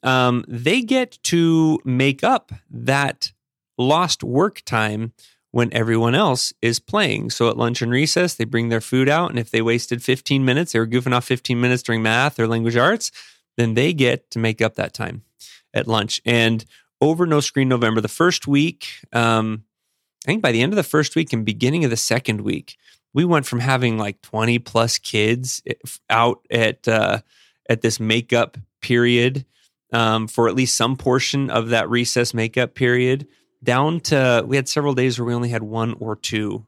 um, 0.01 0.43
they 0.47 0.81
get 0.81 1.19
to 1.23 1.79
make 1.85 2.23
up 2.23 2.51
that 2.69 3.31
lost 3.77 4.23
work 4.23 4.61
time 4.65 5.13
when 5.51 5.71
everyone 5.71 6.15
else 6.15 6.51
is 6.63 6.79
playing. 6.79 7.29
So 7.29 7.47
at 7.47 7.57
lunch 7.57 7.83
and 7.83 7.91
recess, 7.91 8.33
they 8.33 8.43
bring 8.43 8.69
their 8.69 8.81
food 8.81 9.07
out. 9.07 9.29
And 9.29 9.37
if 9.37 9.51
they 9.51 9.61
wasted 9.61 10.01
15 10.01 10.43
minutes, 10.43 10.71
they 10.71 10.79
were 10.79 10.87
goofing 10.87 11.15
off 11.15 11.25
15 11.25 11.61
minutes 11.61 11.83
during 11.83 12.01
math 12.01 12.39
or 12.39 12.47
language 12.47 12.75
arts, 12.75 13.11
then 13.55 13.75
they 13.75 13.93
get 13.93 14.31
to 14.31 14.39
make 14.39 14.61
up 14.61 14.73
that 14.75 14.95
time 14.95 15.21
at 15.71 15.87
lunch. 15.87 16.19
And 16.25 16.65
over 16.99 17.27
No 17.27 17.39
Screen 17.39 17.69
November, 17.69 18.01
the 18.01 18.07
first 18.07 18.47
week, 18.47 18.87
um, 19.13 19.65
I 20.25 20.31
think 20.31 20.41
by 20.41 20.51
the 20.51 20.61
end 20.61 20.71
of 20.73 20.77
the 20.77 20.83
first 20.83 21.15
week 21.15 21.33
and 21.33 21.45
beginning 21.45 21.83
of 21.83 21.91
the 21.91 21.97
second 21.97 22.41
week, 22.41 22.77
we 23.13 23.25
went 23.25 23.45
from 23.45 23.59
having 23.59 23.97
like 23.97 24.21
20 24.21 24.59
plus 24.59 24.97
kids 24.97 25.61
eh, 25.67 25.73
out 26.09 26.45
at 26.49 26.87
uh, 26.87 27.19
at 27.69 27.81
this 27.81 27.99
makeup 27.99 28.57
period 28.81 29.45
um, 29.91 30.27
for 30.27 30.47
at 30.47 30.55
least 30.55 30.75
some 30.75 30.95
portion 30.95 31.49
of 31.49 31.69
that 31.69 31.89
recess 31.89 32.33
makeup 32.33 32.73
period 32.73 33.27
down 33.63 33.99
to 34.01 34.43
we 34.45 34.55
had 34.55 34.67
several 34.67 34.93
days 34.93 35.17
where 35.17 35.25
we 35.25 35.33
only 35.33 35.49
had 35.49 35.63
one 35.63 35.95
or 35.99 36.15
two. 36.15 36.65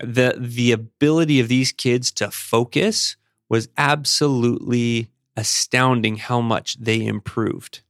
The 0.00 0.34
the 0.38 0.72
ability 0.72 1.40
of 1.40 1.48
these 1.48 1.72
kids 1.72 2.10
to 2.12 2.30
focus 2.30 3.16
was 3.48 3.68
absolutely 3.76 5.08
astounding 5.36 6.16
how 6.16 6.40
much 6.40 6.76
they 6.78 7.04
improved. 7.04 7.82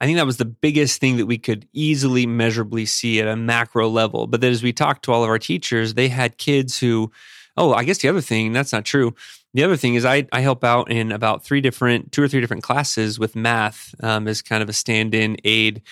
I 0.00 0.06
think 0.06 0.16
that 0.16 0.26
was 0.26 0.36
the 0.36 0.44
biggest 0.44 1.00
thing 1.00 1.16
that 1.16 1.26
we 1.26 1.38
could 1.38 1.66
easily 1.72 2.26
measurably 2.26 2.86
see 2.86 3.20
at 3.20 3.26
a 3.26 3.36
macro 3.36 3.88
level. 3.88 4.26
But 4.26 4.40
then 4.40 4.52
as 4.52 4.62
we 4.62 4.72
talked 4.72 5.04
to 5.04 5.12
all 5.12 5.24
of 5.24 5.30
our 5.30 5.38
teachers, 5.38 5.94
they 5.94 6.08
had 6.08 6.38
kids 6.38 6.78
who, 6.78 7.10
oh, 7.56 7.72
I 7.72 7.84
guess 7.84 7.98
the 7.98 8.08
other 8.08 8.20
thing, 8.20 8.52
that's 8.52 8.72
not 8.72 8.84
true. 8.84 9.14
The 9.54 9.64
other 9.64 9.76
thing 9.76 9.94
is 9.94 10.04
I, 10.04 10.28
I 10.32 10.40
help 10.40 10.62
out 10.62 10.90
in 10.90 11.10
about 11.10 11.44
three 11.44 11.60
different, 11.60 12.12
two 12.12 12.22
or 12.22 12.28
three 12.28 12.40
different 12.40 12.62
classes 12.62 13.18
with 13.18 13.34
math 13.34 13.94
um, 14.02 14.28
as 14.28 14.40
kind 14.40 14.62
of 14.62 14.68
a 14.68 14.72
stand-in 14.72 15.36
aide. 15.42 15.82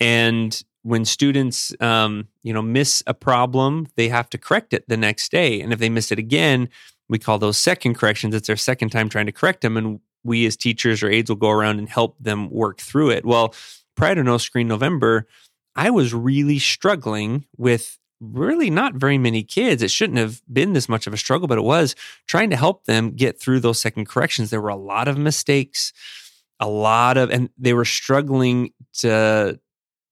And 0.00 0.60
when 0.82 1.04
students, 1.04 1.72
um, 1.80 2.28
you 2.42 2.52
know, 2.52 2.62
miss 2.62 3.02
a 3.06 3.14
problem, 3.14 3.86
they 3.96 4.08
have 4.08 4.28
to 4.30 4.38
correct 4.38 4.72
it 4.72 4.88
the 4.88 4.96
next 4.96 5.30
day. 5.30 5.60
And 5.60 5.72
if 5.72 5.78
they 5.78 5.88
miss 5.88 6.10
it 6.10 6.18
again, 6.18 6.68
we 7.08 7.18
call 7.18 7.38
those 7.38 7.58
second 7.58 7.94
corrections. 7.94 8.34
It's 8.34 8.46
their 8.46 8.56
second 8.56 8.90
time 8.90 9.08
trying 9.08 9.26
to 9.26 9.32
correct 9.32 9.60
them. 9.60 9.76
And 9.76 10.00
we 10.24 10.46
as 10.46 10.56
teachers 10.56 11.02
or 11.02 11.10
aides 11.10 11.30
will 11.30 11.36
go 11.36 11.50
around 11.50 11.78
and 11.78 11.88
help 11.88 12.16
them 12.18 12.50
work 12.50 12.80
through 12.80 13.10
it. 13.10 13.24
Well, 13.24 13.54
prior 13.94 14.14
to 14.14 14.24
No 14.24 14.38
Screen 14.38 14.66
November, 14.66 15.26
I 15.76 15.90
was 15.90 16.14
really 16.14 16.58
struggling 16.58 17.46
with 17.56 17.98
really 18.20 18.70
not 18.70 18.94
very 18.94 19.18
many 19.18 19.42
kids. 19.42 19.82
It 19.82 19.90
shouldn't 19.90 20.18
have 20.18 20.40
been 20.50 20.72
this 20.72 20.88
much 20.88 21.06
of 21.06 21.12
a 21.12 21.18
struggle, 21.18 21.46
but 21.46 21.58
it 21.58 21.64
was 21.64 21.94
trying 22.26 22.50
to 22.50 22.56
help 22.56 22.84
them 22.84 23.10
get 23.10 23.40
through 23.40 23.60
those 23.60 23.80
second 23.80 24.08
corrections. 24.08 24.50
There 24.50 24.60
were 24.60 24.68
a 24.68 24.76
lot 24.76 25.08
of 25.08 25.18
mistakes, 25.18 25.92
a 26.58 26.68
lot 26.68 27.16
of, 27.16 27.30
and 27.30 27.50
they 27.58 27.74
were 27.74 27.84
struggling 27.84 28.72
to 28.94 29.58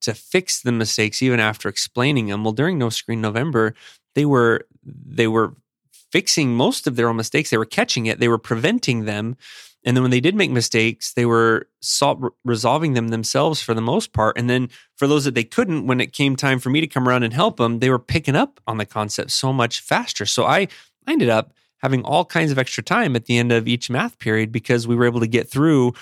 to 0.02 0.14
fix 0.14 0.62
the 0.62 0.73
mistakes 0.73 1.23
even 1.23 1.38
after 1.38 1.69
explaining 1.69 2.26
them. 2.26 2.42
Well, 2.42 2.52
during 2.52 2.76
No 2.76 2.90
Screen 2.90 3.21
November, 3.21 3.75
they 4.14 4.26
were 4.26 4.66
they 4.85 5.28
were 5.28 5.54
fixing 6.11 6.54
most 6.54 6.87
of 6.87 6.97
their 6.97 7.09
own 7.09 7.16
mistakes. 7.16 7.50
They 7.50 7.57
were 7.57 7.64
catching 7.64 8.07
it. 8.07 8.19
They 8.19 8.28
were 8.28 8.38
preventing 8.38 9.04
them. 9.04 9.37
And 9.85 9.97
then 9.97 10.03
when 10.03 10.11
they 10.11 10.21
did 10.21 10.35
make 10.35 10.51
mistakes, 10.51 11.12
they 11.12 11.27
were 11.27 11.69
sol- 11.81 12.31
resolving 12.45 12.95
them 12.95 13.09
themselves 13.09 13.61
for 13.61 13.75
the 13.75 13.81
most 13.81 14.12
part. 14.12 14.39
And 14.39 14.49
then 14.49 14.69
for 14.97 15.09
those 15.09 15.25
that 15.25 15.35
they 15.35 15.45
couldn't, 15.45 15.87
when 15.87 16.01
it 16.01 16.12
came 16.12 16.37
time 16.37 16.61
for 16.61 16.71
me 16.71 16.81
to 16.81 16.87
come 16.87 17.09
around 17.09 17.25
and 17.25 17.35
help 17.35 17.57
them, 17.57 17.81
they 17.81 17.91
were 17.91 17.99
picking 17.99 18.37
up 18.37 18.61
on 18.67 18.79
the 18.79 18.87
concept 18.87 19.33
so 19.33 19.53
much 19.53 19.81
faster. 19.81 20.25
So 20.25 20.45
I, 20.45 20.69
I 21.07 21.12
ended 21.12 21.29
up 21.29 21.53
having 21.79 22.05
all 22.05 22.25
kinds 22.25 22.53
of 22.53 22.59
extra 22.59 22.83
time 22.83 23.17
at 23.17 23.25
the 23.25 23.37
end 23.37 23.51
of 23.51 23.67
each 23.67 23.91
math 23.91 24.19
period 24.19 24.53
because 24.53 24.87
we 24.87 24.95
were 24.95 25.07
able 25.07 25.21
to 25.21 25.27
get 25.27 25.51
through 25.51 25.93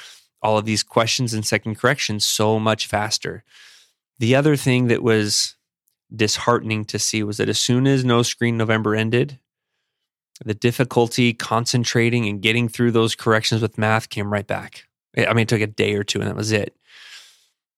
all 0.42 0.58
of 0.58 0.66
these 0.66 0.82
questions 0.82 1.32
and 1.32 1.44
second 1.44 1.76
corrections 1.76 2.25
so 2.25 2.58
much 2.58 2.87
faster. 2.87 3.44
The 4.18 4.34
other 4.34 4.56
thing 4.56 4.88
that 4.88 5.02
was 5.02 5.56
disheartening 6.14 6.84
to 6.87 6.99
see 6.99 7.22
was 7.22 7.38
that 7.38 7.49
as 7.49 7.58
soon 7.58 7.87
as 7.87 8.04
No 8.04 8.22
Screen 8.22 8.58
November 8.58 8.94
ended, 8.94 9.38
the 10.44 10.54
difficulty 10.54 11.32
concentrating 11.32 12.26
and 12.26 12.40
getting 12.40 12.68
through 12.68 12.92
those 12.92 13.14
corrections 13.14 13.62
with 13.62 13.78
math 13.78 14.09
came 14.09 14.32
right 14.32 14.47
back. 14.47 14.85
I 15.16 15.32
mean, 15.35 15.42
it 15.42 15.49
took 15.49 15.61
a 15.61 15.66
day 15.66 15.94
or 15.94 16.04
two 16.04 16.20
and 16.20 16.28
that 16.28 16.37
was 16.37 16.52
it. 16.52 16.75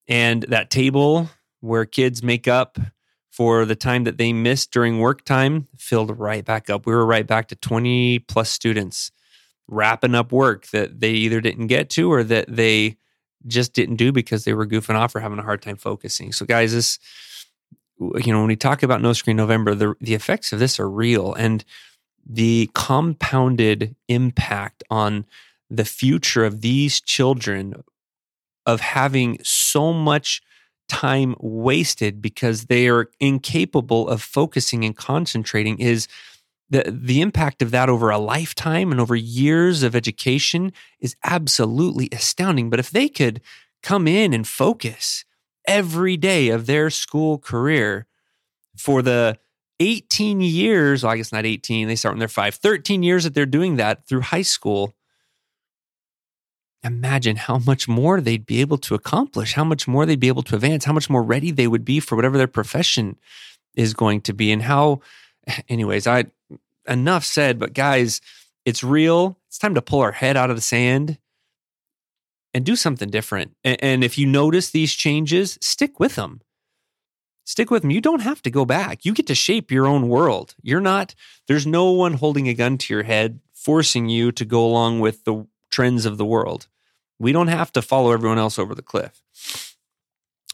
And 0.09 0.43
that 0.45 0.71
table 0.71 1.31
where 1.61 1.85
kids 1.85 2.23
make 2.23 2.47
up 2.47 2.79
for 3.31 3.65
the 3.65 3.75
time 3.75 4.05
that 4.05 4.19
they 4.19 4.33
missed 4.33 4.71
during 4.73 4.99
work 4.99 5.25
time 5.25 5.67
filled 5.77 6.19
right 6.19 6.45
back 6.45 6.69
up. 6.69 6.87
We 6.87 6.95
were 6.95 7.07
right 7.07 7.27
back 7.27 7.49
to 7.49 7.57
20 7.57 8.19
plus 8.21 8.51
students 8.51 9.11
wrapping 9.69 10.15
up 10.15 10.33
work 10.33 10.67
that 10.69 11.01
they 11.01 11.13
either 11.13 11.41
didn't 11.41 11.69
get 11.69 11.89
to 11.91 12.13
or 12.13 12.23
that 12.25 12.45
they 12.49 12.99
just 13.47 13.73
didn't 13.73 13.97
do 13.97 14.13
because 14.13 14.45
they 14.45 14.53
were 14.53 14.67
goofing 14.67 14.95
off 14.95 15.15
or 15.15 15.21
having 15.21 15.39
a 15.39 15.43
hard 15.43 15.63
time 15.63 15.77
focusing. 15.77 16.31
So, 16.33 16.45
guys, 16.45 16.73
this, 16.73 16.99
you 17.99 18.33
know, 18.33 18.41
when 18.41 18.49
we 18.49 18.57
talk 18.57 18.83
about 18.83 19.01
No 19.01 19.15
Screen 19.15 19.37
November, 19.37 19.75
the, 19.75 19.95
the 20.01 20.15
effects 20.15 20.53
of 20.53 20.59
this 20.59 20.79
are 20.79 20.89
real. 20.89 21.33
And 21.33 21.65
the 22.25 22.71
compounded 22.75 23.97
impact 24.09 24.83
on 24.91 25.25
the 25.71 25.85
future 25.85 26.45
of 26.45 26.61
these 26.61 27.01
children 27.01 27.75
of 28.67 28.81
having 28.81 29.39
so 29.43 29.93
much 29.93 30.43
time 30.89 31.35
wasted 31.41 32.21
because 32.21 32.67
they 32.67 32.89
are 32.89 33.11
incapable 33.19 34.09
of 34.09 34.23
focusing 34.23 34.85
and 34.85 34.97
concentrating 34.97 35.79
is 35.79 36.07
the 36.69 36.85
the 36.87 37.21
impact 37.21 37.63
of 37.63 37.71
that 37.71 37.89
over 37.89 38.11
a 38.11 38.19
lifetime 38.19 38.93
and 38.93 39.01
over 39.01 39.17
years 39.17 39.83
of 39.83 39.97
education 39.97 40.73
is 41.01 41.17
absolutely 41.25 42.09
astounding. 42.13 42.71
But 42.71 42.81
if 42.81 42.91
they 42.91 43.09
could 43.09 43.41
come 43.83 44.07
in 44.07 44.33
and 44.33 44.47
focus 44.47 45.25
every 45.67 46.17
day 46.17 46.49
of 46.49 46.67
their 46.67 46.91
school 46.91 47.39
career 47.39 48.07
for 48.77 49.03
the 49.03 49.39
18 49.83 50.41
years, 50.41 51.03
well, 51.03 51.13
I 51.13 51.17
guess 51.17 51.33
not 51.33 51.45
18, 51.45 51.89
they 51.89 51.97
start 51.97 52.15
when 52.15 52.21
they're 52.21 52.29
five, 52.29 52.55
13 52.55 53.03
years 53.03 53.25
that 53.25 53.35
they're 53.35 53.47
doing 53.47 53.77
that 53.77 54.07
through 54.07 54.21
high 54.21 54.43
school. 54.43 54.95
Imagine 56.85 57.37
how 57.37 57.59
much 57.59 57.89
more 57.89 58.21
they'd 58.21 58.47
be 58.47 58.61
able 58.61 58.79
to 58.79 58.95
accomplish, 58.95 59.55
how 59.55 59.65
much 59.65 59.87
more 59.89 60.07
they'd 60.07 60.21
be 60.21 60.29
able 60.29 60.43
to 60.45 60.55
advance, 60.55 60.85
how 60.85 60.93
much 60.93 61.11
more 61.11 61.23
ready 61.23 61.51
they 61.51 61.67
would 61.67 61.85
be 61.85 62.01
for 62.01 62.17
whatever 62.17 62.39
their 62.39 62.47
profession 62.47 63.17
is 63.75 63.95
going 63.95 64.21
to 64.23 64.33
be. 64.33 64.53
And 64.53 64.63
how, 64.63 65.01
anyways, 65.69 66.07
I, 66.07 66.27
enough 66.89 67.25
said, 67.25 67.59
but 67.59 67.75
guys, 67.75 68.21
it's 68.65 68.85
real. 68.85 69.37
It's 69.49 69.59
time 69.59 69.75
to 69.75 69.83
pull 69.83 70.01
our 70.01 70.13
head 70.13 70.37
out 70.37 70.51
of 70.51 70.57
the 70.57 70.63
sand 70.63 71.19
and 72.55 72.65
do 72.65 72.77
something 72.77 73.11
different. 73.11 73.57
And, 73.65 74.05
if 74.05 74.19
you 74.19 74.27
notice 74.27 74.71
these 74.71 74.93
changes, 74.93 75.59
stick 75.61 75.99
with 75.99 76.15
them 76.15 76.41
stick 77.45 77.71
with 77.71 77.83
them. 77.83 77.91
You 77.91 78.01
don't 78.01 78.23
have 78.23 78.43
to 78.43 78.51
go 78.51 78.65
back. 78.65 79.05
You 79.05 79.13
get 79.15 79.27
to 79.29 79.35
shape 79.35 79.71
your 79.71 79.87
own 79.87 80.09
world. 80.09 80.55
You're 80.63 80.81
not, 80.81 81.15
there's 81.49 81.67
no 81.67 81.91
one 81.91 82.15
holding 82.15 82.49
a 82.49 82.55
gun 82.55 82.79
to 82.79 82.95
your 82.95 83.03
head 83.03 83.41
forcing 83.53 84.09
you 84.09 84.33
to 84.33 84.45
go 84.45 84.65
along 84.65 85.01
with 85.01 85.25
the 85.25 85.47
trends 85.71 86.05
of 86.07 86.19
the 86.19 86.25
world. 86.25 86.69
We 87.19 87.33
don't 87.33 87.49
have 87.49 87.73
to 87.73 87.83
follow 87.83 88.13
everyone 88.13 88.39
else 88.39 88.59
over 88.59 88.75
the 88.75 88.83
cliff. 88.83 89.23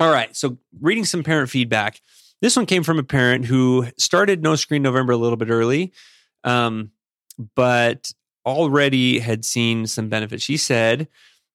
All 0.00 0.12
right. 0.12 0.34
So, 0.36 0.58
reading 0.80 1.04
some 1.04 1.24
parent 1.24 1.50
feedback. 1.50 2.00
This 2.40 2.54
one 2.54 2.66
came 2.66 2.84
from 2.84 2.98
a 3.00 3.02
parent 3.02 3.46
who 3.46 3.86
started 3.96 4.42
No 4.42 4.54
Screen 4.54 4.82
November 4.82 5.12
a 5.12 5.16
little 5.16 5.36
bit 5.36 5.50
early, 5.50 5.92
um, 6.44 6.92
but 7.56 8.12
already 8.46 9.18
had 9.18 9.44
seen 9.44 9.86
some 9.86 10.08
benefits. 10.08 10.44
She 10.44 10.56
said 10.56 11.08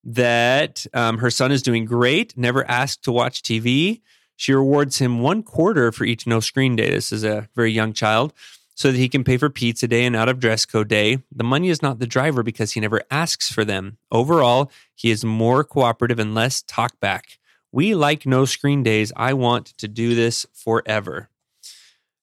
that 0.03 0.85
um, 0.93 1.19
her 1.19 1.31
son 1.31 1.51
is 1.51 1.61
doing 1.61 1.85
great, 1.85 2.37
never 2.37 2.69
asked 2.69 3.03
to 3.03 3.11
watch 3.11 3.41
TV, 3.41 4.01
she 4.35 4.53
rewards 4.53 4.99
him 4.99 5.21
one 5.21 5.43
quarter 5.43 5.91
for 5.91 6.05
each 6.05 6.27
no 6.27 6.39
screen 6.39 6.75
day. 6.75 6.89
This 6.89 7.11
is 7.11 7.23
a 7.23 7.49
very 7.55 7.71
young 7.71 7.93
child, 7.93 8.33
so 8.75 8.91
that 8.91 8.97
he 8.97 9.09
can 9.09 9.23
pay 9.23 9.37
for 9.37 9.49
pizza 9.49 9.87
day 9.87 10.05
and 10.05 10.15
out 10.15 10.29
of 10.29 10.39
dress 10.39 10.65
code 10.65 10.87
day. 10.87 11.19
The 11.31 11.43
money 11.43 11.69
is 11.69 11.81
not 11.81 11.99
the 11.99 12.07
driver 12.07 12.43
because 12.43 12.71
he 12.71 12.79
never 12.79 13.01
asks 13.11 13.51
for 13.51 13.63
them. 13.63 13.97
Overall, 14.11 14.71
he 14.95 15.11
is 15.11 15.23
more 15.23 15.63
cooperative 15.63 16.19
and 16.19 16.33
less 16.33 16.61
talk 16.63 16.99
back. 16.99 17.37
We 17.71 17.95
like 17.95 18.25
no 18.25 18.45
screen 18.45 18.83
days. 18.83 19.11
I 19.15 19.33
want 19.33 19.67
to 19.77 19.87
do 19.87 20.15
this 20.15 20.45
forever. 20.53 21.29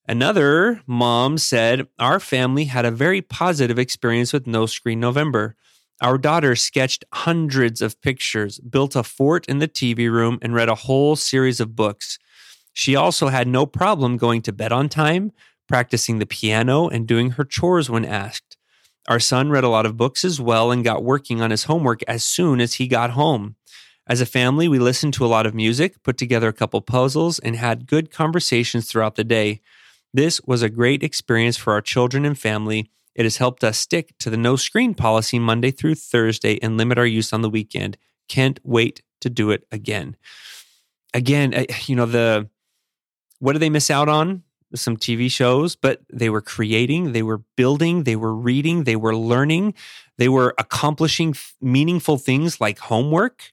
Another 0.06 0.82
mom 0.86 1.38
said, 1.38 1.86
Our 1.98 2.18
family 2.18 2.64
had 2.64 2.84
a 2.84 2.90
very 2.90 3.22
positive 3.22 3.78
experience 3.78 4.32
with 4.32 4.46
No 4.46 4.66
Screen 4.66 4.98
November. 4.98 5.54
Our 6.00 6.16
daughter 6.16 6.56
sketched 6.56 7.04
hundreds 7.12 7.82
of 7.82 8.00
pictures, 8.00 8.58
built 8.60 8.96
a 8.96 9.02
fort 9.02 9.44
in 9.46 9.58
the 9.58 9.68
TV 9.68 10.10
room, 10.10 10.38
and 10.40 10.54
read 10.54 10.70
a 10.70 10.74
whole 10.74 11.14
series 11.14 11.60
of 11.60 11.76
books. 11.76 12.18
She 12.72 12.96
also 12.96 13.28
had 13.28 13.46
no 13.46 13.66
problem 13.66 14.16
going 14.16 14.40
to 14.42 14.52
bed 14.52 14.72
on 14.72 14.88
time, 14.88 15.32
practicing 15.68 16.18
the 16.18 16.24
piano, 16.24 16.88
and 16.88 17.06
doing 17.06 17.32
her 17.32 17.44
chores 17.44 17.90
when 17.90 18.06
asked. 18.06 18.56
Our 19.08 19.20
son 19.20 19.50
read 19.50 19.64
a 19.64 19.68
lot 19.68 19.84
of 19.84 19.98
books 19.98 20.24
as 20.24 20.40
well 20.40 20.70
and 20.70 20.82
got 20.82 21.04
working 21.04 21.42
on 21.42 21.50
his 21.50 21.64
homework 21.64 22.00
as 22.08 22.24
soon 22.24 22.62
as 22.62 22.74
he 22.74 22.88
got 22.88 23.10
home. 23.10 23.56
As 24.06 24.22
a 24.22 24.26
family, 24.26 24.68
we 24.68 24.78
listened 24.78 25.12
to 25.14 25.26
a 25.26 25.28
lot 25.28 25.44
of 25.44 25.54
music, 25.54 26.02
put 26.02 26.16
together 26.16 26.48
a 26.48 26.54
couple 26.54 26.80
puzzles, 26.80 27.38
and 27.40 27.56
had 27.56 27.86
good 27.86 28.10
conversations 28.10 28.88
throughout 28.88 29.16
the 29.16 29.24
day. 29.24 29.60
This 30.14 30.40
was 30.46 30.62
a 30.62 30.70
great 30.70 31.02
experience 31.02 31.58
for 31.58 31.74
our 31.74 31.82
children 31.82 32.24
and 32.24 32.38
family 32.38 32.90
it 33.14 33.24
has 33.24 33.38
helped 33.38 33.64
us 33.64 33.78
stick 33.78 34.14
to 34.18 34.30
the 34.30 34.36
no 34.36 34.56
screen 34.56 34.94
policy 34.94 35.38
Monday 35.38 35.70
through 35.70 35.96
Thursday 35.96 36.58
and 36.62 36.76
limit 36.76 36.98
our 36.98 37.06
use 37.06 37.32
on 37.32 37.42
the 37.42 37.50
weekend. 37.50 37.96
Can't 38.28 38.60
wait 38.62 39.02
to 39.20 39.30
do 39.30 39.50
it 39.50 39.66
again. 39.72 40.16
Again, 41.12 41.66
you 41.86 41.96
know, 41.96 42.06
the 42.06 42.48
what 43.40 43.54
do 43.54 43.58
they 43.58 43.70
miss 43.70 43.90
out 43.90 44.08
on? 44.08 44.42
Some 44.74 44.96
TV 44.96 45.30
shows, 45.30 45.74
but 45.74 46.02
they 46.12 46.30
were 46.30 46.40
creating, 46.40 47.12
they 47.12 47.24
were 47.24 47.42
building, 47.56 48.04
they 48.04 48.14
were 48.14 48.34
reading, 48.34 48.84
they 48.84 48.94
were 48.94 49.16
learning, 49.16 49.74
they 50.16 50.28
were 50.28 50.54
accomplishing 50.58 51.34
meaningful 51.60 52.18
things 52.18 52.60
like 52.60 52.78
homework. 52.78 53.52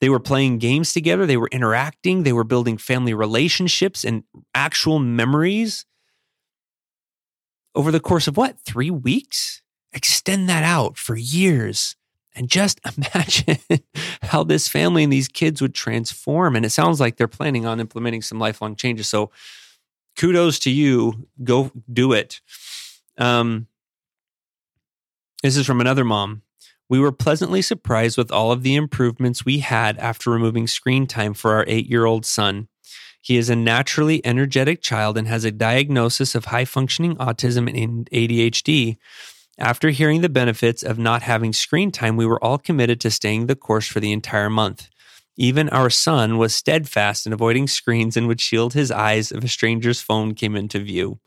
They 0.00 0.08
were 0.08 0.20
playing 0.20 0.58
games 0.58 0.92
together, 0.92 1.24
they 1.24 1.36
were 1.36 1.48
interacting, 1.52 2.24
they 2.24 2.32
were 2.32 2.44
building 2.44 2.78
family 2.78 3.14
relationships 3.14 4.04
and 4.04 4.24
actual 4.54 4.98
memories 4.98 5.86
over 7.76 7.92
the 7.92 8.00
course 8.00 8.26
of 8.26 8.36
what, 8.36 8.58
three 8.60 8.90
weeks? 8.90 9.62
Extend 9.92 10.48
that 10.48 10.64
out 10.64 10.96
for 10.96 11.16
years. 11.16 11.94
And 12.34 12.48
just 12.48 12.80
imagine 13.14 13.58
how 14.22 14.44
this 14.44 14.68
family 14.68 15.04
and 15.04 15.12
these 15.12 15.28
kids 15.28 15.62
would 15.62 15.74
transform. 15.74 16.56
And 16.56 16.66
it 16.66 16.70
sounds 16.70 17.00
like 17.00 17.16
they're 17.16 17.28
planning 17.28 17.66
on 17.66 17.80
implementing 17.80 18.22
some 18.22 18.38
lifelong 18.38 18.76
changes. 18.76 19.08
So 19.08 19.30
kudos 20.16 20.58
to 20.60 20.70
you. 20.70 21.28
Go 21.44 21.70
do 21.92 22.12
it. 22.12 22.40
Um, 23.18 23.68
this 25.42 25.56
is 25.56 25.66
from 25.66 25.80
another 25.80 26.04
mom. 26.04 26.42
We 26.88 27.00
were 27.00 27.12
pleasantly 27.12 27.62
surprised 27.62 28.16
with 28.16 28.30
all 28.30 28.52
of 28.52 28.62
the 28.62 28.76
improvements 28.76 29.44
we 29.44 29.58
had 29.58 29.98
after 29.98 30.30
removing 30.30 30.66
screen 30.66 31.06
time 31.06 31.34
for 31.34 31.54
our 31.54 31.64
eight 31.66 31.88
year 31.88 32.04
old 32.04 32.24
son. 32.24 32.68
He 33.26 33.38
is 33.38 33.50
a 33.50 33.56
naturally 33.56 34.24
energetic 34.24 34.80
child 34.80 35.18
and 35.18 35.26
has 35.26 35.44
a 35.44 35.50
diagnosis 35.50 36.36
of 36.36 36.44
high 36.44 36.64
functioning 36.64 37.16
autism 37.16 37.68
and 37.68 38.08
ADHD. 38.12 38.98
After 39.58 39.90
hearing 39.90 40.20
the 40.20 40.28
benefits 40.28 40.84
of 40.84 40.96
not 40.96 41.22
having 41.22 41.52
screen 41.52 41.90
time, 41.90 42.16
we 42.16 42.24
were 42.24 42.42
all 42.44 42.56
committed 42.56 43.00
to 43.00 43.10
staying 43.10 43.46
the 43.46 43.56
course 43.56 43.88
for 43.88 43.98
the 43.98 44.12
entire 44.12 44.48
month. 44.48 44.88
Even 45.36 45.68
our 45.70 45.90
son 45.90 46.38
was 46.38 46.54
steadfast 46.54 47.26
in 47.26 47.32
avoiding 47.32 47.66
screens 47.66 48.16
and 48.16 48.28
would 48.28 48.40
shield 48.40 48.74
his 48.74 48.92
eyes 48.92 49.32
if 49.32 49.42
a 49.42 49.48
stranger's 49.48 50.00
phone 50.00 50.32
came 50.32 50.54
into 50.54 50.78
view. 50.78 51.18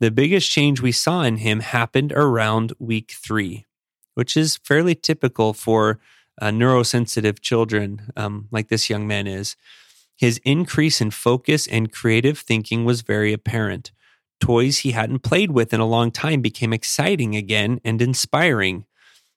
The 0.00 0.10
biggest 0.10 0.50
change 0.50 0.80
we 0.80 0.90
saw 0.90 1.20
in 1.20 1.36
him 1.36 1.60
happened 1.60 2.14
around 2.14 2.72
week 2.78 3.12
three, 3.12 3.66
which 4.14 4.38
is 4.38 4.56
fairly 4.64 4.94
typical 4.94 5.52
for 5.52 6.00
uh, 6.40 6.46
neurosensitive 6.46 7.40
children, 7.40 8.10
um, 8.16 8.48
like 8.50 8.68
this 8.68 8.88
young 8.88 9.06
man 9.06 9.26
is. 9.26 9.54
His 10.16 10.40
increase 10.44 11.00
in 11.00 11.10
focus 11.10 11.66
and 11.66 11.92
creative 11.92 12.38
thinking 12.38 12.84
was 12.84 13.02
very 13.02 13.32
apparent. 13.32 13.92
Toys 14.40 14.78
he 14.78 14.92
hadn't 14.92 15.20
played 15.20 15.50
with 15.50 15.72
in 15.72 15.80
a 15.80 15.86
long 15.86 16.10
time 16.10 16.40
became 16.40 16.72
exciting 16.72 17.36
again 17.36 17.80
and 17.84 18.00
inspiring. 18.00 18.86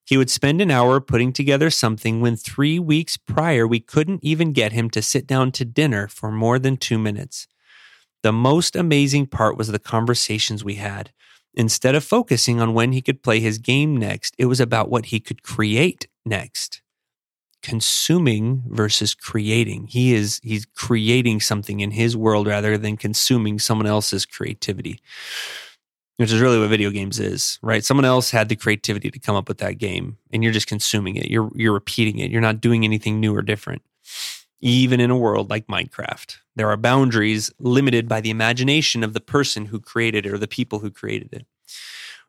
He 0.05 0.17
would 0.17 0.29
spend 0.29 0.61
an 0.61 0.71
hour 0.71 0.99
putting 0.99 1.33
together 1.33 1.69
something 1.69 2.19
when 2.19 2.35
three 2.35 2.79
weeks 2.79 3.15
prior 3.15 3.67
we 3.67 3.79
couldn't 3.79 4.23
even 4.23 4.53
get 4.53 4.71
him 4.71 4.89
to 4.91 5.01
sit 5.01 5.27
down 5.27 5.51
to 5.53 5.65
dinner 5.65 6.07
for 6.07 6.31
more 6.31 6.57
than 6.57 6.77
two 6.77 6.97
minutes. 6.97 7.47
The 8.23 8.33
most 8.33 8.75
amazing 8.75 9.27
part 9.27 9.57
was 9.57 9.67
the 9.67 9.79
conversations 9.79 10.63
we 10.63 10.75
had. 10.75 11.11
Instead 11.53 11.95
of 11.95 12.03
focusing 12.03 12.59
on 12.59 12.73
when 12.73 12.91
he 12.91 13.01
could 13.01 13.23
play 13.23 13.39
his 13.39 13.57
game 13.57 13.95
next, 13.95 14.35
it 14.37 14.45
was 14.45 14.59
about 14.59 14.89
what 14.89 15.07
he 15.07 15.19
could 15.19 15.43
create 15.43 16.07
next. 16.25 16.81
Consuming 17.61 18.63
versus 18.67 19.13
creating. 19.13 19.87
He 19.87 20.13
is 20.13 20.39
he's 20.43 20.65
creating 20.65 21.41
something 21.41 21.81
in 21.81 21.91
his 21.91 22.15
world 22.15 22.47
rather 22.47 22.77
than 22.77 22.97
consuming 22.97 23.59
someone 23.59 23.87
else's 23.87 24.25
creativity 24.25 25.01
which 26.19 26.33
is 26.33 26.41
really 26.41 26.59
what 26.59 26.67
video 26.67 26.89
games 26.89 27.17
is, 27.17 27.57
right? 27.61 27.81
Someone 27.81 28.03
else 28.03 28.29
had 28.29 28.49
the 28.49 28.55
creativity 28.57 29.09
to 29.09 29.19
come 29.19 29.37
up 29.37 29.47
with 29.47 29.59
that 29.59 29.77
game 29.77 30.17
and 30.33 30.43
you're 30.43 30.51
just 30.51 30.67
consuming 30.67 31.15
it. 31.15 31.31
You're 31.31 31.49
you're 31.55 31.71
repeating 31.71 32.19
it. 32.19 32.29
You're 32.29 32.41
not 32.41 32.59
doing 32.59 32.83
anything 32.83 33.21
new 33.21 33.33
or 33.33 33.41
different. 33.41 33.83
Even 34.59 34.99
in 34.99 35.11
a 35.11 35.17
world 35.17 35.49
like 35.49 35.67
Minecraft, 35.67 36.35
there 36.57 36.67
are 36.67 36.75
boundaries 36.75 37.53
limited 37.57 38.09
by 38.09 38.19
the 38.19 38.31
imagination 38.31 39.01
of 39.01 39.13
the 39.13 39.21
person 39.21 39.67
who 39.67 39.79
created 39.79 40.25
it 40.25 40.33
or 40.33 40.37
the 40.37 40.45
people 40.45 40.79
who 40.79 40.91
created 40.91 41.29
it. 41.31 41.45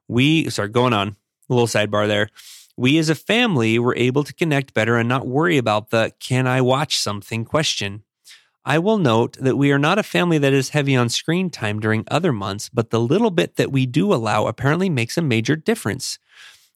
We 0.06 0.48
sorry, 0.50 0.68
going 0.68 0.92
on, 0.92 1.16
a 1.48 1.52
little 1.52 1.66
sidebar 1.66 2.06
there. 2.06 2.28
We 2.76 2.98
as 2.98 3.08
a 3.08 3.14
family 3.14 3.78
were 3.78 3.96
able 3.96 4.24
to 4.24 4.34
connect 4.34 4.74
better 4.74 4.96
and 4.96 5.08
not 5.08 5.26
worry 5.26 5.58
about 5.58 5.90
the 5.90 6.12
can 6.20 6.46
I 6.46 6.60
watch 6.60 6.98
something 6.98 7.44
question. 7.44 8.04
I 8.64 8.78
will 8.78 8.98
note 8.98 9.36
that 9.40 9.56
we 9.56 9.72
are 9.72 9.78
not 9.78 9.98
a 9.98 10.02
family 10.02 10.38
that 10.38 10.52
is 10.52 10.70
heavy 10.70 10.94
on 10.94 11.08
screen 11.08 11.50
time 11.50 11.80
during 11.80 12.04
other 12.08 12.32
months, 12.32 12.68
but 12.68 12.90
the 12.90 13.00
little 13.00 13.30
bit 13.30 13.56
that 13.56 13.72
we 13.72 13.86
do 13.86 14.12
allow 14.12 14.46
apparently 14.46 14.90
makes 14.90 15.16
a 15.16 15.22
major 15.22 15.56
difference. 15.56 16.18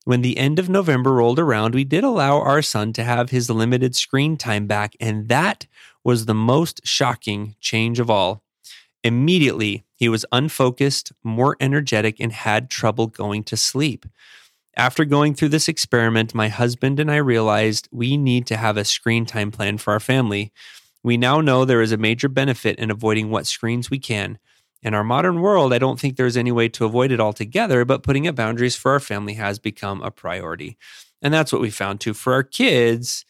When 0.04 0.22
the 0.22 0.38
end 0.38 0.58
of 0.58 0.68
November 0.68 1.12
rolled 1.12 1.38
around, 1.38 1.74
we 1.74 1.84
did 1.84 2.04
allow 2.04 2.38
our 2.38 2.62
son 2.62 2.92
to 2.94 3.04
have 3.04 3.30
his 3.30 3.50
limited 3.50 3.94
screen 3.94 4.36
time 4.36 4.66
back, 4.66 4.94
and 4.98 5.28
that 5.28 5.66
was 6.02 6.26
the 6.26 6.34
most 6.34 6.80
shocking 6.84 7.54
change 7.60 7.98
of 7.98 8.10
all. 8.10 8.42
Immediately, 9.02 9.84
he 9.94 10.08
was 10.08 10.26
unfocused, 10.32 11.12
more 11.22 11.56
energetic, 11.60 12.16
and 12.18 12.32
had 12.32 12.70
trouble 12.70 13.06
going 13.06 13.44
to 13.44 13.56
sleep. 13.56 14.06
After 14.76 15.04
going 15.04 15.34
through 15.34 15.50
this 15.50 15.68
experiment, 15.68 16.34
my 16.34 16.48
husband 16.48 16.98
and 16.98 17.10
I 17.10 17.16
realized 17.16 17.88
we 17.92 18.16
need 18.16 18.46
to 18.48 18.56
have 18.56 18.76
a 18.76 18.84
screen 18.84 19.24
time 19.24 19.52
plan 19.52 19.78
for 19.78 19.92
our 19.92 20.00
family. 20.00 20.52
We 21.02 21.16
now 21.16 21.40
know 21.40 21.64
there 21.64 21.82
is 21.82 21.92
a 21.92 21.96
major 21.96 22.28
benefit 22.28 22.78
in 22.78 22.90
avoiding 22.90 23.30
what 23.30 23.46
screens 23.46 23.90
we 23.90 23.98
can. 23.98 24.38
In 24.82 24.92
our 24.92 25.04
modern 25.04 25.40
world, 25.40 25.72
I 25.72 25.78
don't 25.78 26.00
think 26.00 26.16
there's 26.16 26.36
any 26.36 26.50
way 26.50 26.68
to 26.70 26.84
avoid 26.84 27.12
it 27.12 27.20
altogether, 27.20 27.84
but 27.84 28.02
putting 28.02 28.26
up 28.26 28.34
boundaries 28.34 28.74
for 28.74 28.92
our 28.92 29.00
family 29.00 29.34
has 29.34 29.58
become 29.58 30.02
a 30.02 30.10
priority. 30.10 30.76
And 31.22 31.32
that's 31.32 31.52
what 31.52 31.62
we 31.62 31.70
found 31.70 32.00
too. 32.00 32.12
For 32.12 32.32
our 32.32 32.42
kids, 32.42 33.24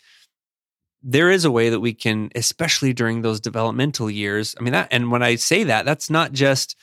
there 1.02 1.30
is 1.30 1.44
a 1.44 1.50
way 1.50 1.68
that 1.68 1.80
we 1.80 1.92
can, 1.92 2.30
especially 2.34 2.94
during 2.94 3.20
those 3.20 3.38
developmental 3.38 4.10
years. 4.10 4.54
I 4.58 4.62
mean, 4.62 4.72
that, 4.72 4.88
and 4.90 5.12
when 5.12 5.22
I 5.22 5.34
say 5.34 5.62
that, 5.64 5.84
that's 5.84 6.08
not 6.08 6.32
just 6.32 6.74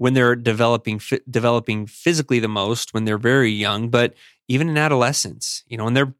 when 0.00 0.14
they're 0.14 0.34
developing 0.34 0.98
developing 1.28 1.86
physically 1.86 2.38
the 2.38 2.48
most 2.48 2.94
when 2.94 3.04
they're 3.04 3.18
very 3.18 3.50
young, 3.50 3.90
but 3.90 4.14
even 4.48 4.70
in 4.70 4.78
adolescence. 4.78 5.62
You 5.66 5.76
know, 5.76 5.84
when 5.84 5.92
they're 5.92 6.14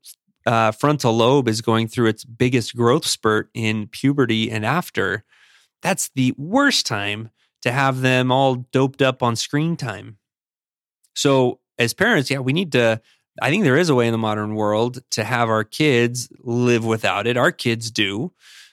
uh, 0.45 0.71
frontal 0.73 1.17
lobe 1.17 1.49
is 1.49 1.63
going 1.63 1.89
through 1.89 2.09
its 2.09 2.23
biggest 2.23 2.77
growth 2.77 3.07
spurt 3.07 3.49
in 3.55 3.87
puberty 3.87 4.51
and 4.51 4.67
after, 4.67 5.25
that's 5.81 6.11
the 6.15 6.35
worst 6.37 6.85
time 6.85 7.31
to 7.63 7.73
have 7.73 8.03
them 8.03 8.31
all 8.31 8.57
doped 8.71 9.01
up 9.01 9.23
on 9.23 9.35
screen 9.35 9.79
time. 9.79 10.19
So, 11.15 11.61
as 11.79 11.95
parents, 11.95 12.31
yeah, 12.31 12.41
we 12.41 12.53
need 12.53 12.73
to. 12.73 13.01
I 13.41 13.49
think 13.49 13.65
there 13.65 13.79
is 13.79 13.89
a 13.89 13.95
way 13.95 14.07
in 14.07 14.13
the 14.13 14.19
modern 14.19 14.57
world 14.57 14.99
to 15.13 15.25
have 15.25 15.49
our 15.49 15.65
kids 15.65 16.29
live 16.41 16.85
without 16.85 17.27
it. 17.27 17.39
Our 17.39 17.51
kids 17.51 17.91
do. 17.91 18.33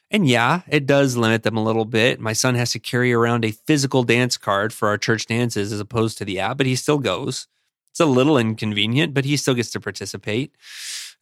And 0.10 0.28
yeah, 0.28 0.62
it 0.70 0.86
does 0.86 1.18
limit 1.18 1.44
them 1.44 1.58
a 1.58 1.64
little 1.64 1.86
bit. 1.86 2.20
My 2.20 2.34
son 2.34 2.56
has 2.56 2.72
to 2.72 2.80
carry 2.80 3.12
around 3.12 3.44
a 3.44 3.52
physical 3.52 4.04
dance 4.04 4.38
card 4.38 4.74
for 4.74 4.88
our 4.88 4.98
church 4.98 5.26
dances 5.26 5.74
as 5.74 5.80
opposed 5.80 6.18
to 6.18 6.26
the 6.26 6.40
app, 6.40 6.58
but 6.58 6.66
he 6.66 6.76
still 6.76 7.00
goes. 7.00 7.48
It's 7.92 8.00
a 8.00 8.06
little 8.06 8.38
inconvenient, 8.38 9.14
but 9.14 9.26
he 9.26 9.36
still 9.36 9.54
gets 9.54 9.72
to 9.72 9.80
participate. 9.80 10.56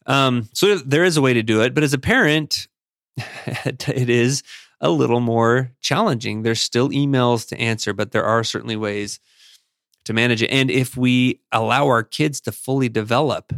Um, 0.06 0.48
so 0.52 0.76
there 0.78 1.04
is 1.04 1.16
a 1.16 1.22
way 1.22 1.34
to 1.34 1.42
do 1.42 1.62
it, 1.62 1.74
but 1.74 1.82
as 1.82 1.94
a 1.94 1.98
parent, 1.98 2.68
it 3.46 4.10
is 4.10 4.42
a 4.80 4.90
little 4.90 5.20
more 5.20 5.72
challenging. 5.80 6.42
There's 6.42 6.60
still 6.60 6.90
emails 6.90 7.48
to 7.48 7.58
answer, 7.58 7.92
but 7.92 8.12
there 8.12 8.24
are 8.24 8.44
certainly 8.44 8.76
ways 8.76 9.18
to 10.04 10.12
manage 10.12 10.42
it. 10.42 10.50
And 10.50 10.70
if 10.70 10.96
we 10.96 11.40
allow 11.50 11.86
our 11.86 12.02
kids 12.02 12.40
to 12.42 12.52
fully 12.52 12.88
develop 12.88 13.52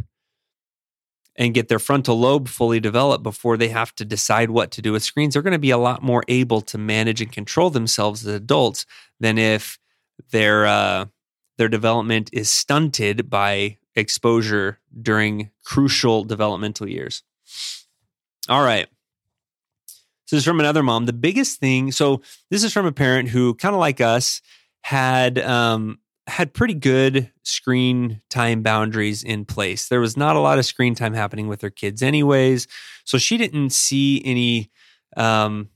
and 1.39 1.53
get 1.53 1.69
their 1.69 1.79
frontal 1.79 2.19
lobe 2.19 2.49
fully 2.49 2.81
developed 2.81 3.23
before 3.23 3.55
they 3.55 3.69
have 3.69 3.95
to 3.95 4.03
decide 4.03 4.51
what 4.51 4.71
to 4.71 4.81
do 4.81 4.91
with 4.91 5.01
screens, 5.01 5.33
they're 5.33 5.41
going 5.41 5.53
to 5.53 5.57
be 5.57 5.71
a 5.71 5.77
lot 5.77 6.03
more 6.03 6.23
able 6.27 6.59
to 6.59 6.77
manage 6.77 7.21
and 7.21 7.31
control 7.31 7.69
themselves 7.69 8.27
as 8.27 8.35
adults 8.35 8.85
than 9.21 9.37
if 9.37 9.79
their 10.31 10.67
uh, 10.67 11.05
their 11.57 11.69
development 11.69 12.29
is 12.33 12.51
stunted 12.51 13.29
by 13.29 13.77
exposure 13.95 14.79
during 15.01 15.49
crucial 15.63 16.25
developmental 16.25 16.87
years. 16.87 17.23
All 18.49 18.63
right. 18.63 18.87
So 20.25 20.35
this 20.35 20.41
is 20.41 20.45
from 20.45 20.59
another 20.59 20.83
mom. 20.83 21.05
The 21.05 21.13
biggest 21.13 21.59
thing, 21.59 21.91
so 21.91 22.21
this 22.51 22.63
is 22.63 22.73
from 22.73 22.85
a 22.85 22.91
parent 22.91 23.29
who, 23.29 23.55
kind 23.55 23.73
of 23.73 23.79
like 23.79 24.01
us, 24.01 24.41
had 24.81 25.39
um, 25.39 25.99
had 26.29 26.53
pretty 26.53 26.73
good 26.73 27.31
screen 27.43 28.21
time 28.29 28.61
boundaries 28.61 29.23
in 29.23 29.45
place. 29.45 29.87
There 29.87 29.99
was 29.99 30.15
not 30.15 30.35
a 30.35 30.39
lot 30.39 30.59
of 30.59 30.65
screen 30.65 30.95
time 30.95 31.13
happening 31.13 31.47
with 31.47 31.61
her 31.61 31.69
kids, 31.69 32.01
anyways. 32.01 32.67
So 33.03 33.17
she 33.17 33.37
didn't 33.37 33.71
see 33.71 34.21
any 34.23 34.71
um, 35.17 35.69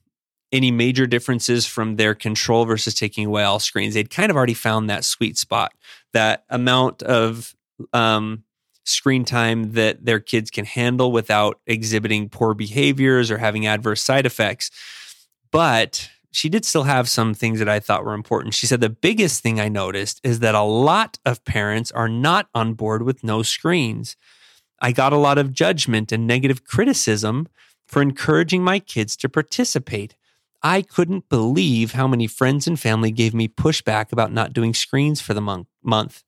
any 0.51 0.71
major 0.71 1.07
differences 1.07 1.65
from 1.65 1.95
their 1.95 2.13
control 2.13 2.65
versus 2.65 2.93
taking 2.93 3.25
away 3.25 3.43
all 3.43 3.59
screens. 3.59 3.95
They'd 3.95 4.11
kind 4.11 4.29
of 4.29 4.37
already 4.37 4.53
found 4.53 4.89
that 4.89 5.03
sweet 5.03 5.37
spot, 5.37 5.73
that 6.13 6.45
amount 6.49 7.01
of 7.01 7.55
um, 7.91 8.43
screen 8.85 9.25
time 9.25 9.71
that 9.71 10.05
their 10.05 10.19
kids 10.19 10.51
can 10.51 10.65
handle 10.65 11.11
without 11.11 11.59
exhibiting 11.65 12.29
poor 12.29 12.53
behaviors 12.53 13.31
or 13.31 13.39
having 13.39 13.65
adverse 13.65 14.01
side 14.01 14.27
effects. 14.27 14.69
But 15.51 16.09
she 16.33 16.49
did 16.49 16.65
still 16.65 16.83
have 16.83 17.07
some 17.07 17.33
things 17.33 17.59
that 17.59 17.69
I 17.69 17.79
thought 17.79 18.03
were 18.03 18.13
important. 18.13 18.55
She 18.55 18.65
said 18.65 18.81
the 18.81 18.89
biggest 18.89 19.43
thing 19.43 19.59
I 19.59 19.69
noticed 19.69 20.19
is 20.23 20.39
that 20.39 20.55
a 20.55 20.63
lot 20.63 21.19
of 21.25 21.45
parents 21.45 21.91
are 21.91 22.09
not 22.09 22.47
on 22.55 22.73
board 22.73 23.03
with 23.03 23.23
no 23.23 23.43
screens. 23.43 24.17
I 24.81 24.91
got 24.91 25.13
a 25.13 25.17
lot 25.17 25.37
of 25.37 25.53
judgment 25.53 26.11
and 26.11 26.25
negative 26.25 26.65
criticism 26.65 27.47
for 27.87 28.01
encouraging 28.01 28.63
my 28.63 28.79
kids 28.79 29.15
to 29.17 29.29
participate. 29.29 30.15
I 30.63 30.81
couldn't 30.81 31.29
believe 31.29 31.91
how 31.91 32.07
many 32.07 32.25
friends 32.25 32.67
and 32.67 32.79
family 32.79 33.11
gave 33.11 33.33
me 33.33 33.47
pushback 33.47 34.11
about 34.11 34.33
not 34.33 34.53
doing 34.53 34.73
screens 34.73 35.21
for 35.21 35.33
the 35.33 35.65
month. 35.83 36.23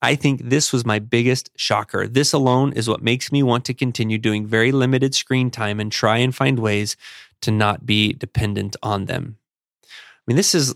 I 0.00 0.14
think 0.14 0.42
this 0.44 0.72
was 0.72 0.86
my 0.86 1.00
biggest 1.00 1.50
shocker. 1.56 2.06
This 2.06 2.32
alone 2.32 2.72
is 2.72 2.88
what 2.88 3.02
makes 3.02 3.32
me 3.32 3.42
want 3.42 3.64
to 3.64 3.74
continue 3.74 4.16
doing 4.16 4.46
very 4.46 4.70
limited 4.70 5.14
screen 5.14 5.50
time 5.50 5.80
and 5.80 5.90
try 5.90 6.18
and 6.18 6.34
find 6.34 6.58
ways 6.58 6.96
to 7.42 7.50
not 7.50 7.86
be 7.86 8.12
dependent 8.12 8.76
on 8.82 9.06
them. 9.06 9.38
I 9.84 9.88
mean, 10.26 10.36
this 10.36 10.54
is 10.54 10.74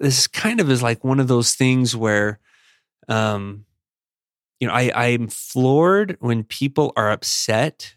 this 0.00 0.26
kind 0.26 0.60
of 0.60 0.70
is 0.70 0.82
like 0.82 1.04
one 1.04 1.20
of 1.20 1.28
those 1.28 1.54
things 1.54 1.94
where 1.94 2.38
um 3.08 3.64
you 4.60 4.68
know, 4.68 4.74
I 4.74 4.92
I'm 4.94 5.28
floored 5.28 6.16
when 6.20 6.44
people 6.44 6.92
are 6.96 7.10
upset 7.10 7.96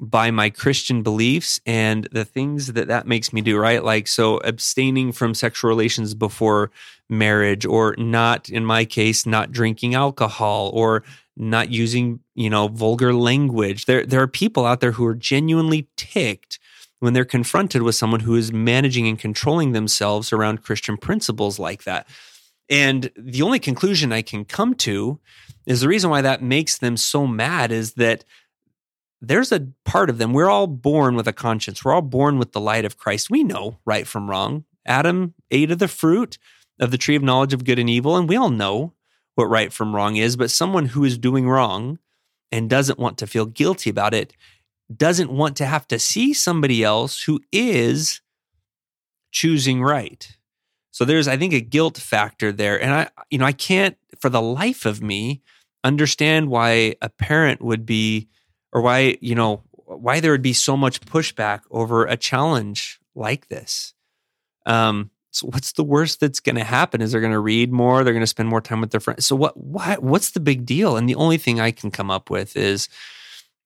by 0.00 0.30
my 0.30 0.50
Christian 0.50 1.02
beliefs 1.02 1.60
and 1.64 2.08
the 2.12 2.24
things 2.24 2.72
that 2.74 2.88
that 2.88 3.06
makes 3.06 3.32
me 3.32 3.40
do, 3.40 3.56
right? 3.56 3.82
Like, 3.82 4.06
so 4.06 4.38
abstaining 4.38 5.12
from 5.12 5.34
sexual 5.34 5.68
relations 5.68 6.14
before 6.14 6.70
marriage, 7.08 7.64
or 7.64 7.94
not, 7.96 8.48
in 8.48 8.64
my 8.64 8.84
case, 8.84 9.26
not 9.26 9.52
drinking 9.52 9.94
alcohol, 9.94 10.70
or 10.74 11.02
not 11.36 11.70
using, 11.70 12.20
you 12.34 12.50
know, 12.50 12.68
vulgar 12.68 13.14
language. 13.14 13.86
There, 13.86 14.04
there 14.04 14.20
are 14.20 14.28
people 14.28 14.66
out 14.66 14.80
there 14.80 14.92
who 14.92 15.06
are 15.06 15.14
genuinely 15.14 15.88
ticked 15.96 16.58
when 17.00 17.12
they're 17.12 17.24
confronted 17.24 17.82
with 17.82 17.94
someone 17.94 18.20
who 18.20 18.34
is 18.34 18.52
managing 18.52 19.06
and 19.06 19.18
controlling 19.18 19.72
themselves 19.72 20.32
around 20.32 20.62
Christian 20.62 20.96
principles 20.96 21.58
like 21.58 21.84
that. 21.84 22.06
And 22.68 23.10
the 23.16 23.42
only 23.42 23.58
conclusion 23.58 24.12
I 24.12 24.22
can 24.22 24.44
come 24.44 24.74
to 24.76 25.20
is 25.66 25.80
the 25.80 25.88
reason 25.88 26.10
why 26.10 26.22
that 26.22 26.42
makes 26.42 26.78
them 26.78 26.96
so 26.96 27.26
mad 27.26 27.70
is 27.70 27.94
that 27.94 28.24
there's 29.20 29.52
a 29.52 29.68
part 29.84 30.10
of 30.10 30.18
them. 30.18 30.32
We're 30.32 30.50
all 30.50 30.66
born 30.66 31.16
with 31.16 31.28
a 31.28 31.32
conscience. 31.32 31.84
We're 31.84 31.94
all 31.94 32.02
born 32.02 32.38
with 32.38 32.52
the 32.52 32.60
light 32.60 32.84
of 32.84 32.96
Christ. 32.96 33.30
We 33.30 33.44
know 33.44 33.78
right 33.84 34.06
from 34.06 34.28
wrong. 34.28 34.64
Adam 34.86 35.34
ate 35.50 35.70
of 35.70 35.78
the 35.78 35.88
fruit 35.88 36.38
of 36.78 36.90
the 36.90 36.98
tree 36.98 37.16
of 37.16 37.22
knowledge 37.22 37.52
of 37.52 37.64
good 37.64 37.78
and 37.78 37.88
evil, 37.88 38.16
and 38.16 38.28
we 38.28 38.36
all 38.36 38.50
know 38.50 38.92
what 39.34 39.46
right 39.46 39.72
from 39.72 39.94
wrong 39.94 40.16
is. 40.16 40.36
But 40.36 40.50
someone 40.50 40.86
who 40.86 41.04
is 41.04 41.18
doing 41.18 41.48
wrong 41.48 41.98
and 42.52 42.70
doesn't 42.70 42.98
want 42.98 43.18
to 43.18 43.26
feel 43.26 43.46
guilty 43.46 43.90
about 43.90 44.14
it 44.14 44.34
doesn't 44.94 45.30
want 45.30 45.56
to 45.56 45.66
have 45.66 45.88
to 45.88 45.98
see 45.98 46.32
somebody 46.32 46.84
else 46.84 47.22
who 47.22 47.40
is 47.52 48.20
choosing 49.32 49.82
right. 49.82 50.36
So 50.92 51.04
there's 51.04 51.28
I 51.28 51.36
think 51.36 51.52
a 51.52 51.60
guilt 51.60 51.98
factor 51.98 52.52
there 52.52 52.80
and 52.80 52.92
I 52.92 53.08
you 53.30 53.38
know 53.38 53.44
I 53.44 53.52
can't 53.52 53.96
for 54.18 54.28
the 54.28 54.40
life 54.40 54.86
of 54.86 55.02
me 55.02 55.42
understand 55.84 56.48
why 56.48 56.94
a 57.02 57.08
parent 57.08 57.62
would 57.62 57.84
be 57.84 58.28
or 58.72 58.80
why 58.80 59.18
you 59.20 59.34
know 59.34 59.62
why 59.72 60.20
there 60.20 60.32
would 60.32 60.42
be 60.42 60.52
so 60.52 60.76
much 60.76 61.00
pushback 61.00 61.60
over 61.70 62.06
a 62.06 62.16
challenge 62.16 62.98
like 63.14 63.48
this. 63.48 63.94
Um 64.64 65.10
so 65.36 65.48
what's 65.48 65.72
the 65.72 65.84
worst 65.84 66.20
that's 66.20 66.40
going 66.40 66.56
to 66.56 66.64
happen? 66.64 67.02
Is 67.02 67.12
they're 67.12 67.20
going 67.20 67.30
to 67.34 67.38
read 67.38 67.70
more? 67.70 68.02
They're 68.02 68.14
going 68.14 68.22
to 68.22 68.26
spend 68.26 68.48
more 68.48 68.62
time 68.62 68.80
with 68.80 68.90
their 68.90 69.00
friends. 69.00 69.26
So 69.26 69.36
what? 69.36 69.54
Why, 69.54 69.96
what's 70.00 70.30
the 70.30 70.40
big 70.40 70.64
deal? 70.64 70.96
And 70.96 71.06
the 71.06 71.14
only 71.14 71.36
thing 71.36 71.60
I 71.60 71.72
can 71.72 71.90
come 71.90 72.10
up 72.10 72.30
with 72.30 72.56
is, 72.56 72.88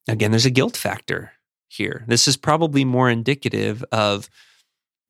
again, 0.08 0.30
there's 0.30 0.46
a 0.46 0.50
guilt 0.50 0.76
factor 0.76 1.32
here. 1.68 2.04
This 2.06 2.26
is 2.26 2.36
probably 2.36 2.84
more 2.84 3.10
indicative 3.10 3.84
of 3.92 4.28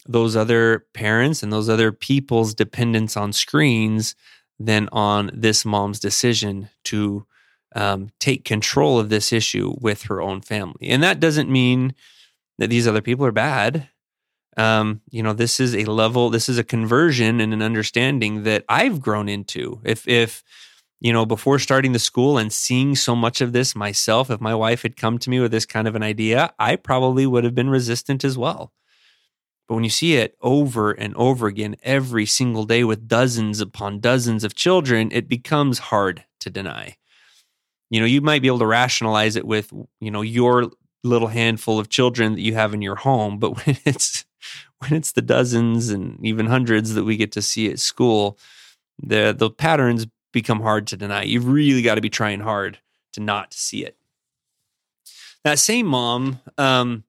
those 0.07 0.37
other 0.37 0.87
parents 0.95 1.43
and 1.43 1.53
those 1.53 1.69
other 1.69 1.93
people's 1.93 2.55
dependence 2.55 3.17
on 3.17 3.33
screens 3.33 4.15
than 4.59 4.89
on 4.93 5.31
this 5.33 5.65
mom's 5.65 6.01
decision 6.01 6.69
to 6.85 7.27
um, 7.75 8.11
take 8.19 8.45
control 8.45 8.99
of 8.99 9.09
this 9.09 9.33
issue 9.33 9.75
with 9.81 10.03
her 10.05 10.21
own 10.21 10.41
family. 10.41 10.89
And 10.89 11.03
that 11.03 11.21
doesn't 11.21 11.51
mean 11.51 11.95
that 12.59 12.69
these 12.69 12.87
other 12.87 13.01
people 13.01 13.25
are 13.25 13.33
bad 13.33 13.89
um, 14.57 15.01
you 15.11 15.23
know, 15.23 15.33
this 15.33 15.61
is 15.61 15.75
a 15.75 15.85
level, 15.85 16.31
this 16.31 16.49
is 16.49 16.59
a 16.59 16.65
conversion 16.65 17.41
and 17.41 17.55
an 17.55 17.63
understanding 17.63 18.43
that 18.43 18.65
I've 18.69 19.01
grown 19.01 19.29
into. 19.29 19.81
If, 19.85 20.07
if, 20.09 20.43
you 21.01 21.13
know, 21.13 21.25
before 21.25 21.59
starting 21.59 21.93
the 21.93 21.99
school 21.99 22.37
and 22.37 22.53
seeing 22.53 22.95
so 22.95 23.17
much 23.17 23.41
of 23.41 23.53
this 23.53 23.75
myself, 23.75 24.31
if 24.31 24.41
my 24.41 24.55
wife 24.55 24.83
had 24.83 24.97
come 24.97 25.19
to 25.19 25.31
me 25.31 25.41
with 25.41 25.51
this 25.51 25.65
kind 25.65 25.89
of 25.89 25.97
an 25.97 26.03
idea, 26.03 26.53
I 26.59 26.77
probably 26.77 27.27
would 27.27 27.45
have 27.45 27.55
been 27.55 27.71
resistant 27.71 28.23
as 28.23 28.37
well. 28.37 28.73
But 29.67 29.77
when 29.77 29.85
you 29.85 29.91
see 29.91 30.17
it 30.17 30.37
over 30.43 30.91
and 30.91 31.15
over 31.15 31.47
again 31.47 31.77
every 31.83 32.27
single 32.27 32.65
day 32.65 32.85
with 32.85 33.09
dozens 33.09 33.61
upon 33.61 34.01
dozens 34.01 34.45
of 34.45 34.55
children, 34.55 35.11
it 35.13 35.29
becomes 35.29 35.79
hard 35.79 36.25
to 36.41 36.51
deny. 36.51 36.97
You 37.89 38.01
know, 38.01 38.07
you 38.07 38.21
might 38.21 38.43
be 38.43 38.49
able 38.49 38.59
to 38.59 38.67
rationalize 38.67 39.37
it 39.37 39.47
with, 39.47 39.73
you 40.01 40.11
know, 40.11 40.23
your 40.23 40.71
little 41.03 41.29
handful 41.29 41.79
of 41.79 41.89
children 41.89 42.35
that 42.35 42.43
you 42.43 42.55
have 42.55 42.75
in 42.75 42.83
your 42.83 42.97
home, 42.97 43.39
but 43.39 43.57
when 43.65 43.79
it's 43.87 44.27
when 44.79 44.93
it's 44.93 45.13
the 45.13 45.23
dozens 45.23 45.89
and 45.89 46.19
even 46.25 46.47
hundreds 46.47 46.95
that 46.95 47.05
we 47.05 47.17
get 47.17 47.33
to 47.33 47.43
see 47.43 47.71
at 47.71 47.79
school, 47.79 48.39
the 49.03 49.35
the 49.37 49.51
patterns 49.51 50.07
become 50.33 50.61
hard 50.61 50.87
to 50.89 50.97
deny. 50.97 51.23
You've 51.23 51.49
really 51.49 51.83
got 51.83 51.97
to 51.97 52.01
be 52.01 52.11
trying 52.11 52.41
hard 52.41 52.79
to 53.13 53.21
not 53.21 53.53
see 53.53 53.85
it. 53.85 53.97
That 55.45 55.59
same 55.59 55.87
mom 55.87 56.41
um, 56.59 57.05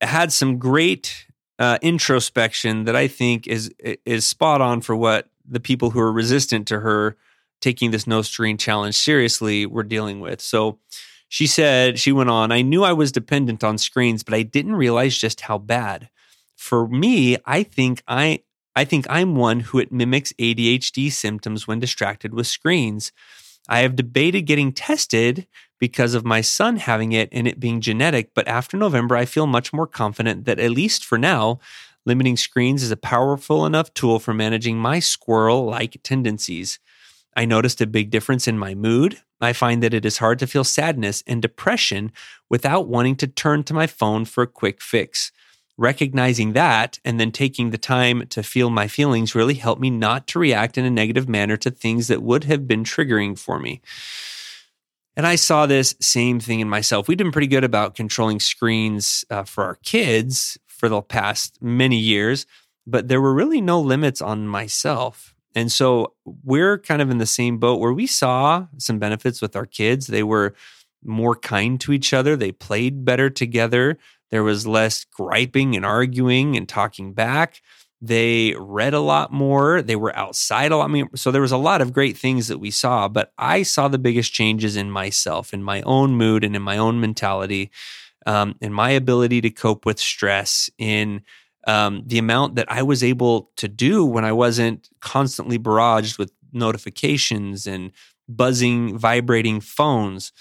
had 0.00 0.32
some 0.32 0.58
great 0.58 1.26
uh, 1.58 1.78
introspection 1.80 2.84
that 2.84 2.94
I 2.96 3.08
think 3.08 3.46
is 3.46 3.72
is 4.04 4.26
spot 4.26 4.60
on 4.60 4.80
for 4.82 4.94
what 4.94 5.28
the 5.48 5.60
people 5.60 5.90
who 5.90 6.00
are 6.00 6.12
resistant 6.12 6.68
to 6.68 6.80
her 6.80 7.16
taking 7.60 7.90
this 7.90 8.06
no 8.06 8.22
screen 8.22 8.58
challenge 8.58 8.96
seriously 8.96 9.64
were 9.64 9.82
dealing 9.82 10.20
with. 10.20 10.40
So 10.40 10.78
she 11.28 11.46
said, 11.46 11.98
she 11.98 12.12
went 12.12 12.30
on, 12.30 12.52
I 12.52 12.62
knew 12.62 12.84
I 12.84 12.92
was 12.92 13.10
dependent 13.10 13.64
on 13.64 13.78
screens, 13.78 14.22
but 14.22 14.34
I 14.34 14.42
didn't 14.42 14.76
realize 14.76 15.16
just 15.16 15.42
how 15.42 15.58
bad. 15.58 16.08
For 16.54 16.86
me, 16.86 17.36
I 17.44 17.62
think 17.62 18.02
I 18.06 18.42
I 18.76 18.84
think 18.84 19.06
I'm 19.08 19.34
one 19.34 19.60
who 19.60 19.78
it 19.78 19.90
mimics 19.90 20.34
ADHD 20.34 21.10
symptoms 21.10 21.66
when 21.66 21.80
distracted 21.80 22.34
with 22.34 22.46
screens. 22.46 23.10
I 23.68 23.80
have 23.80 23.96
debated 23.96 24.42
getting 24.42 24.70
tested 24.70 25.46
because 25.80 26.12
of 26.12 26.26
my 26.26 26.42
son 26.42 26.76
having 26.76 27.12
it 27.12 27.30
and 27.32 27.48
it 27.48 27.58
being 27.58 27.80
genetic, 27.80 28.32
but 28.34 28.46
after 28.46 28.76
November, 28.76 29.16
I 29.16 29.24
feel 29.24 29.46
much 29.46 29.72
more 29.72 29.86
confident 29.86 30.44
that, 30.44 30.60
at 30.60 30.70
least 30.70 31.04
for 31.04 31.16
now, 31.16 31.58
limiting 32.04 32.36
screens 32.36 32.82
is 32.82 32.90
a 32.90 32.96
powerful 32.96 33.64
enough 33.64 33.92
tool 33.94 34.18
for 34.18 34.34
managing 34.34 34.76
my 34.76 35.00
squirrel 35.00 35.64
like 35.64 35.96
tendencies. 36.02 36.78
I 37.34 37.46
noticed 37.46 37.80
a 37.80 37.86
big 37.86 38.10
difference 38.10 38.46
in 38.46 38.58
my 38.58 38.74
mood. 38.74 39.20
I 39.40 39.52
find 39.52 39.82
that 39.82 39.94
it 39.94 40.06
is 40.06 40.18
hard 40.18 40.38
to 40.38 40.46
feel 40.46 40.64
sadness 40.64 41.22
and 41.26 41.42
depression 41.42 42.12
without 42.48 42.88
wanting 42.88 43.16
to 43.16 43.26
turn 43.26 43.64
to 43.64 43.74
my 43.74 43.86
phone 43.86 44.26
for 44.26 44.42
a 44.42 44.46
quick 44.46 44.80
fix. 44.82 45.32
Recognizing 45.78 46.54
that 46.54 46.98
and 47.04 47.20
then 47.20 47.30
taking 47.30 47.70
the 47.70 47.78
time 47.78 48.26
to 48.28 48.42
feel 48.42 48.70
my 48.70 48.88
feelings 48.88 49.34
really 49.34 49.54
helped 49.54 49.80
me 49.80 49.90
not 49.90 50.26
to 50.28 50.38
react 50.38 50.78
in 50.78 50.86
a 50.86 50.90
negative 50.90 51.28
manner 51.28 51.56
to 51.58 51.70
things 51.70 52.08
that 52.08 52.22
would 52.22 52.44
have 52.44 52.66
been 52.66 52.82
triggering 52.82 53.38
for 53.38 53.58
me. 53.58 53.82
And 55.16 55.26
I 55.26 55.36
saw 55.36 55.66
this 55.66 55.94
same 56.00 56.40
thing 56.40 56.60
in 56.60 56.68
myself. 56.68 57.08
We've 57.08 57.18
been 57.18 57.32
pretty 57.32 57.46
good 57.46 57.64
about 57.64 57.94
controlling 57.94 58.40
screens 58.40 59.24
uh, 59.30 59.44
for 59.44 59.64
our 59.64 59.76
kids 59.76 60.58
for 60.66 60.88
the 60.88 61.00
past 61.00 61.58
many 61.62 61.98
years, 61.98 62.46
but 62.86 63.08
there 63.08 63.20
were 63.20 63.32
really 63.34 63.62
no 63.62 63.80
limits 63.80 64.20
on 64.20 64.46
myself. 64.46 65.34
And 65.54 65.72
so 65.72 66.12
we're 66.44 66.78
kind 66.78 67.00
of 67.00 67.10
in 67.10 67.16
the 67.16 67.26
same 67.26 67.56
boat 67.56 67.80
where 67.80 67.94
we 67.94 68.06
saw 68.06 68.66
some 68.76 68.98
benefits 68.98 69.40
with 69.40 69.56
our 69.56 69.64
kids. 69.64 70.06
They 70.06 70.22
were 70.22 70.54
more 71.02 71.34
kind 71.34 71.80
to 71.80 71.92
each 71.92 72.12
other, 72.12 72.36
they 72.36 72.52
played 72.52 73.04
better 73.04 73.30
together. 73.30 73.96
There 74.30 74.42
was 74.42 74.66
less 74.66 75.04
griping 75.04 75.76
and 75.76 75.84
arguing 75.84 76.56
and 76.56 76.68
talking 76.68 77.12
back. 77.12 77.62
They 78.02 78.54
read 78.58 78.92
a 78.92 79.00
lot 79.00 79.32
more. 79.32 79.80
They 79.80 79.96
were 79.96 80.14
outside 80.14 80.70
a 80.70 80.76
lot 80.76 80.90
more. 80.90 81.08
So 81.14 81.30
there 81.30 81.40
was 81.40 81.52
a 81.52 81.56
lot 81.56 81.80
of 81.80 81.92
great 81.92 82.16
things 82.16 82.48
that 82.48 82.58
we 82.58 82.70
saw, 82.70 83.08
but 83.08 83.32
I 83.38 83.62
saw 83.62 83.88
the 83.88 83.98
biggest 83.98 84.32
changes 84.32 84.76
in 84.76 84.90
myself, 84.90 85.54
in 85.54 85.62
my 85.62 85.80
own 85.82 86.14
mood, 86.14 86.44
and 86.44 86.54
in 86.54 86.62
my 86.62 86.76
own 86.76 87.00
mentality, 87.00 87.70
um, 88.26 88.56
in 88.60 88.72
my 88.72 88.90
ability 88.90 89.40
to 89.42 89.50
cope 89.50 89.86
with 89.86 89.98
stress, 89.98 90.68
in 90.78 91.22
um, 91.66 92.02
the 92.06 92.18
amount 92.18 92.56
that 92.56 92.70
I 92.70 92.82
was 92.82 93.02
able 93.02 93.50
to 93.56 93.66
do 93.66 94.04
when 94.04 94.24
I 94.24 94.32
wasn't 94.32 94.88
constantly 95.00 95.58
barraged 95.58 96.18
with 96.18 96.32
notifications 96.52 97.66
and 97.66 97.92
buzzing, 98.28 98.98
vibrating 98.98 99.60
phones. 99.60 100.32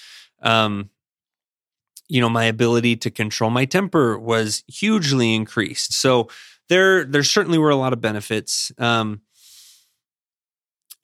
Um, 0.41 0.89
you 2.07 2.21
know, 2.21 2.29
my 2.29 2.45
ability 2.45 2.95
to 2.97 3.11
control 3.11 3.49
my 3.49 3.65
temper 3.65 4.17
was 4.17 4.63
hugely 4.67 5.33
increased. 5.33 5.93
So 5.93 6.29
there, 6.69 7.03
there 7.03 7.23
certainly 7.23 7.57
were 7.57 7.69
a 7.69 7.75
lot 7.75 7.93
of 7.93 8.01
benefits. 8.01 8.71
Um, 8.77 9.21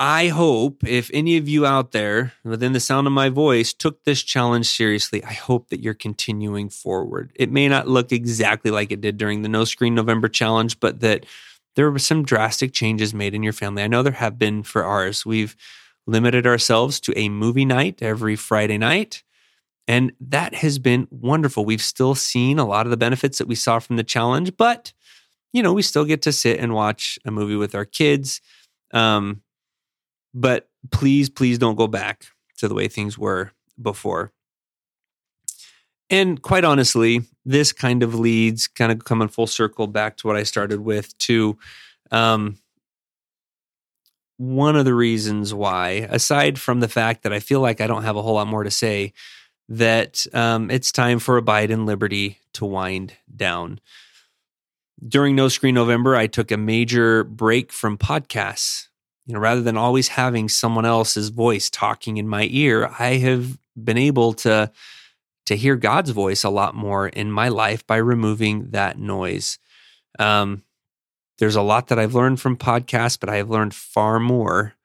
I 0.03 0.29
hope 0.29 0.83
if 0.83 1.11
any 1.13 1.37
of 1.37 1.47
you 1.47 1.63
out 1.67 1.91
there 1.91 2.33
within 2.43 2.73
the 2.73 2.79
sound 2.79 3.05
of 3.05 3.13
my 3.13 3.29
voice 3.29 3.71
took 3.71 4.03
this 4.03 4.23
challenge 4.23 4.67
seriously, 4.67 5.23
I 5.23 5.33
hope 5.33 5.69
that 5.69 5.79
you're 5.79 5.93
continuing 5.93 6.69
forward. 6.69 7.31
It 7.35 7.51
may 7.51 7.67
not 7.69 7.87
look 7.87 8.11
exactly 8.11 8.71
like 8.71 8.91
it 8.91 9.01
did 9.01 9.17
during 9.17 9.43
the 9.43 9.49
No 9.49 9.63
Screen 9.63 9.93
November 9.93 10.27
challenge, 10.27 10.79
but 10.79 11.01
that 11.01 11.27
there 11.75 11.91
were 11.91 11.99
some 11.99 12.23
drastic 12.23 12.73
changes 12.73 13.13
made 13.13 13.35
in 13.35 13.43
your 13.43 13.53
family. 13.53 13.83
I 13.83 13.87
know 13.87 14.01
there 14.01 14.13
have 14.13 14.39
been 14.39 14.63
for 14.63 14.83
ours. 14.83 15.23
We've 15.23 15.55
limited 16.07 16.47
ourselves 16.47 16.99
to 17.01 17.13
a 17.15 17.29
movie 17.29 17.65
night 17.65 18.01
every 18.01 18.35
Friday 18.35 18.79
night. 18.79 19.21
And 19.87 20.11
that 20.21 20.53
has 20.55 20.79
been 20.79 21.07
wonderful. 21.09 21.65
We've 21.65 21.81
still 21.81 22.15
seen 22.15 22.59
a 22.59 22.67
lot 22.67 22.85
of 22.85 22.91
the 22.91 22.97
benefits 22.97 23.39
that 23.39 23.47
we 23.47 23.55
saw 23.55 23.79
from 23.79 23.97
the 23.97 24.03
challenge, 24.03 24.55
but 24.57 24.93
you 25.53 25.61
know, 25.61 25.73
we 25.73 25.81
still 25.81 26.05
get 26.05 26.21
to 26.23 26.31
sit 26.31 26.59
and 26.59 26.73
watch 26.73 27.19
a 27.25 27.31
movie 27.31 27.55
with 27.55 27.75
our 27.75 27.85
kids. 27.85 28.41
Um, 28.93 29.41
but 30.33 30.69
please, 30.91 31.29
please 31.29 31.57
don't 31.57 31.75
go 31.75 31.87
back 31.87 32.25
to 32.57 32.67
the 32.67 32.73
way 32.73 32.87
things 32.87 33.17
were 33.17 33.51
before. 33.81 34.31
And 36.09 36.41
quite 36.41 36.65
honestly, 36.65 37.21
this 37.45 37.71
kind 37.71 38.03
of 38.03 38.15
leads, 38.15 38.67
kind 38.67 38.91
of 38.91 39.03
coming 39.03 39.29
full 39.29 39.47
circle 39.47 39.87
back 39.87 40.17
to 40.17 40.27
what 40.27 40.35
I 40.35 40.43
started 40.43 40.81
with, 40.81 41.17
to 41.19 41.57
um, 42.11 42.57
one 44.37 44.75
of 44.75 44.85
the 44.85 44.93
reasons 44.93 45.53
why, 45.53 46.07
aside 46.09 46.59
from 46.59 46.81
the 46.81 46.89
fact 46.89 47.23
that 47.23 47.31
I 47.31 47.39
feel 47.39 47.61
like 47.61 47.79
I 47.79 47.87
don't 47.87 48.03
have 48.03 48.17
a 48.17 48.21
whole 48.21 48.35
lot 48.35 48.47
more 48.47 48.63
to 48.63 48.71
say, 48.71 49.13
that 49.71 50.25
um, 50.34 50.69
it's 50.69 50.91
time 50.91 51.19
for 51.19 51.38
Abide 51.38 51.71
in 51.71 51.86
Liberty 51.86 52.39
to 52.53 52.65
wind 52.65 53.13
down. 53.36 53.79
During 55.05 55.36
No 55.36 55.47
Screen 55.47 55.75
November, 55.75 56.15
I 56.15 56.27
took 56.27 56.51
a 56.51 56.57
major 56.57 57.23
break 57.23 57.71
from 57.71 57.97
podcasts 57.97 58.88
you 59.25 59.34
know, 59.34 59.39
rather 59.39 59.62
than 59.62 59.77
always 59.77 60.10
having 60.10 60.49
someone 60.49 60.86
else's 60.86 61.29
voice 61.29 61.69
talking 61.69 62.17
in 62.17 62.27
my 62.27 62.47
ear, 62.51 62.91
I 62.99 63.17
have 63.17 63.57
been 63.81 63.97
able 63.97 64.34
to 64.34 64.71
to 65.45 65.55
hear 65.55 65.75
God's 65.75 66.12
voice 66.12 66.43
a 66.43 66.49
lot 66.49 66.75
more 66.75 67.07
in 67.07 67.31
my 67.31 67.49
life 67.49 67.86
by 67.88 67.97
removing 67.97 68.71
that 68.71 68.99
noise. 68.99 69.57
Um, 70.19 70.63
there's 71.39 71.55
a 71.55 71.62
lot 71.62 71.88
that 71.88 71.97
I've 71.97 72.13
learned 72.13 72.39
from 72.39 72.57
podcasts, 72.57 73.19
but 73.19 73.29
I 73.29 73.38
have 73.38 73.49
learned 73.49 73.73
far 73.73 74.19
more 74.19 74.75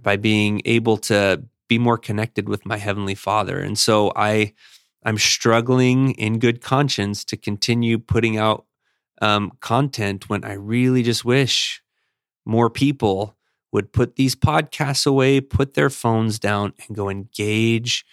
by 0.00 0.16
being 0.16 0.62
able 0.64 0.96
to 0.98 1.42
be 1.68 1.78
more 1.78 1.98
connected 1.98 2.48
with 2.48 2.66
my 2.66 2.76
heavenly 2.76 3.14
Father. 3.14 3.58
And 3.58 3.78
so 3.78 4.12
I 4.16 4.54
I'm 5.04 5.18
struggling 5.18 6.12
in 6.12 6.38
good 6.38 6.60
conscience 6.60 7.24
to 7.26 7.36
continue 7.36 7.98
putting 7.98 8.36
out 8.36 8.66
um, 9.22 9.52
content 9.60 10.28
when 10.28 10.44
I 10.44 10.54
really 10.54 11.02
just 11.02 11.24
wish 11.24 11.82
more 12.44 12.70
people 12.70 13.36
would 13.72 13.92
put 13.92 14.16
these 14.16 14.34
podcasts 14.34 15.06
away, 15.06 15.40
put 15.40 15.74
their 15.74 15.90
phones 15.90 16.38
down, 16.38 16.72
and 16.86 16.96
go 16.96 17.08
engage 17.08 18.04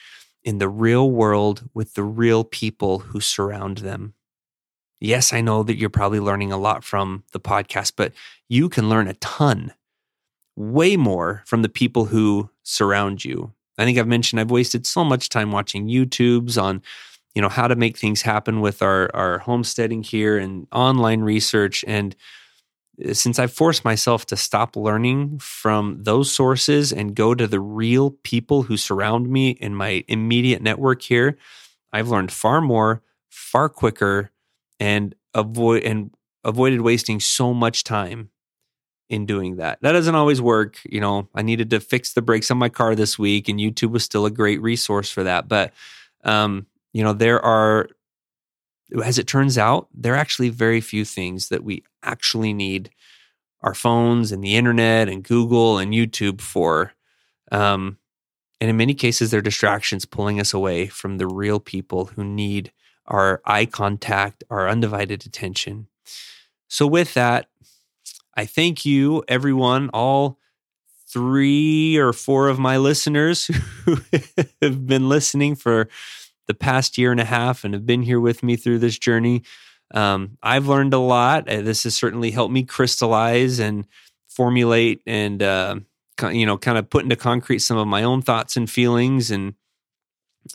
in 0.43 0.57
the 0.59 0.69
real 0.69 1.09
world 1.09 1.67
with 1.73 1.93
the 1.93 2.03
real 2.03 2.43
people 2.43 2.99
who 2.99 3.19
surround 3.19 3.79
them. 3.79 4.13
Yes, 4.99 5.33
I 5.33 5.41
know 5.41 5.63
that 5.63 5.77
you're 5.77 5.89
probably 5.89 6.19
learning 6.19 6.51
a 6.51 6.57
lot 6.57 6.83
from 6.83 7.23
the 7.31 7.39
podcast, 7.39 7.93
but 7.95 8.13
you 8.47 8.69
can 8.69 8.89
learn 8.89 9.07
a 9.07 9.13
ton, 9.15 9.73
way 10.55 10.97
more 10.97 11.43
from 11.45 11.61
the 11.61 11.69
people 11.69 12.05
who 12.05 12.49
surround 12.65 13.23
you. 13.23 13.53
I 13.77 13.85
think 13.85 13.97
I've 13.97 14.07
mentioned 14.07 14.39
I've 14.39 14.51
wasted 14.51 14.85
so 14.85 15.03
much 15.03 15.29
time 15.29 15.51
watching 15.51 15.87
YouTubes 15.87 16.61
on, 16.61 16.81
you 17.33 17.41
know, 17.41 17.49
how 17.49 17.67
to 17.67 17.75
make 17.75 17.97
things 17.97 18.21
happen 18.21 18.59
with 18.59 18.81
our 18.81 19.09
our 19.15 19.39
homesteading 19.39 20.03
here 20.03 20.37
and 20.37 20.67
online 20.71 21.21
research 21.21 21.85
and 21.87 22.15
uh, 23.03 23.13
since 23.13 23.39
I've 23.39 23.51
forced 23.53 23.83
myself 23.83 24.25
to 24.27 24.37
stop 24.37 24.75
learning 24.75 25.39
from 25.39 26.03
those 26.03 26.31
sources 26.31 26.91
and 26.91 27.15
go 27.15 27.35
to 27.35 27.47
the 27.47 27.59
real 27.59 28.11
people 28.23 28.63
who 28.63 28.77
surround 28.77 29.29
me 29.29 29.51
in 29.51 29.75
my 29.75 30.03
immediate 30.07 30.61
network 30.61 31.01
here, 31.01 31.37
I've 31.91 32.09
learned 32.09 32.31
far 32.31 32.61
more, 32.61 33.01
far 33.29 33.69
quicker, 33.69 34.31
and 34.79 35.13
avoid 35.33 35.83
and 35.83 36.11
avoided 36.43 36.81
wasting 36.81 37.19
so 37.19 37.53
much 37.53 37.83
time 37.83 38.29
in 39.09 39.25
doing 39.25 39.57
that. 39.57 39.79
That 39.81 39.91
doesn't 39.91 40.15
always 40.15 40.41
work. 40.41 40.79
You 40.83 40.99
know, 40.99 41.27
I 41.35 41.41
needed 41.41 41.69
to 41.71 41.79
fix 41.79 42.13
the 42.13 42.21
brakes 42.21 42.49
on 42.49 42.57
my 42.57 42.69
car 42.69 42.95
this 42.95 43.19
week, 43.19 43.47
and 43.47 43.59
YouTube 43.59 43.91
was 43.91 44.03
still 44.03 44.25
a 44.25 44.31
great 44.31 44.61
resource 44.61 45.09
for 45.09 45.23
that. 45.23 45.47
But, 45.47 45.73
um, 46.23 46.65
you 46.93 47.03
know, 47.03 47.13
there 47.13 47.39
are, 47.39 47.87
as 49.03 49.19
it 49.19 49.27
turns 49.27 49.57
out, 49.57 49.87
there 49.93 50.13
are 50.13 50.17
actually 50.17 50.49
very 50.49 50.81
few 50.81 51.05
things 51.05 51.49
that 51.49 51.63
we 51.63 51.83
actually 52.03 52.53
need 52.53 52.89
our 53.61 53.73
phones 53.73 54.31
and 54.31 54.43
the 54.43 54.55
internet 54.55 55.09
and 55.09 55.23
Google 55.23 55.77
and 55.77 55.93
YouTube 55.93 56.41
for. 56.41 56.93
Um, 57.51 57.97
and 58.61 58.69
in 58.69 58.77
many 58.77 58.93
cases, 58.93 59.31
they're 59.31 59.41
distractions 59.41 60.05
pulling 60.05 60.39
us 60.39 60.53
away 60.53 60.87
from 60.87 61.17
the 61.17 61.27
real 61.27 61.59
people 61.59 62.05
who 62.05 62.23
need 62.23 62.71
our 63.07 63.41
eye 63.45 63.65
contact, 63.65 64.43
our 64.49 64.67
undivided 64.69 65.25
attention. 65.25 65.87
So, 66.67 66.87
with 66.87 67.13
that, 67.13 67.47
I 68.35 68.45
thank 68.45 68.85
you, 68.85 69.23
everyone, 69.27 69.89
all 69.93 70.39
three 71.07 71.97
or 71.97 72.11
four 72.11 72.49
of 72.49 72.59
my 72.59 72.77
listeners 72.77 73.45
who 73.85 73.97
have 74.61 74.85
been 74.85 75.07
listening 75.07 75.55
for 75.55 75.87
the 76.47 76.53
past 76.53 76.97
year 76.97 77.11
and 77.11 77.21
a 77.21 77.25
half 77.25 77.63
and 77.63 77.73
have 77.73 77.85
been 77.85 78.01
here 78.01 78.19
with 78.19 78.43
me 78.43 78.55
through 78.55 78.79
this 78.79 78.99
journey. 78.99 79.43
Um, 79.93 80.37
I've 80.43 80.67
learned 80.67 80.93
a 80.93 80.99
lot. 80.99 81.49
Uh, 81.49 81.61
this 81.61 81.83
has 81.83 81.95
certainly 81.95 82.31
helped 82.31 82.53
me 82.53 82.63
crystallize 82.63 83.59
and 83.59 83.87
formulate 84.27 85.01
and, 85.05 85.41
uh, 85.41 85.75
you 86.31 86.45
know, 86.45 86.57
kind 86.57 86.77
of 86.77 86.89
put 86.89 87.03
into 87.03 87.15
concrete 87.15 87.59
some 87.59 87.77
of 87.77 87.87
my 87.87 88.03
own 88.03 88.21
thoughts 88.21 88.57
and 88.57 88.69
feelings. 88.69 89.31
And, 89.31 89.53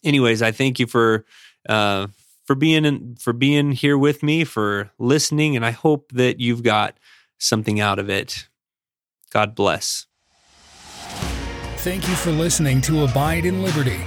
anyways, 0.05 0.43
I 0.43 0.53
thank 0.53 0.79
you 0.79 0.87
for 0.87 1.25
uh, 1.69 2.09
for 2.45 2.55
being 2.55 2.85
in, 2.85 3.17
for 3.17 3.33
being 3.33 3.73
here 3.73 3.97
with 3.97 4.23
me, 4.23 4.45
for 4.45 4.91
listening, 4.99 5.57
and 5.57 5.65
I 5.65 5.71
hope 5.71 6.11
that 6.13 6.41
you've 6.41 6.63
got 6.63 6.99
something 7.41 7.81
out 7.81 7.99
of 7.99 8.09
it. 8.09 8.49
God 9.31 9.55
bless. 9.55 10.07
Thank 11.79 12.09
you 12.09 12.15
for 12.15 12.31
listening 12.31 12.81
to 12.83 13.05
Abide 13.05 13.47
in 13.47 13.63
Liberty. 13.63 14.01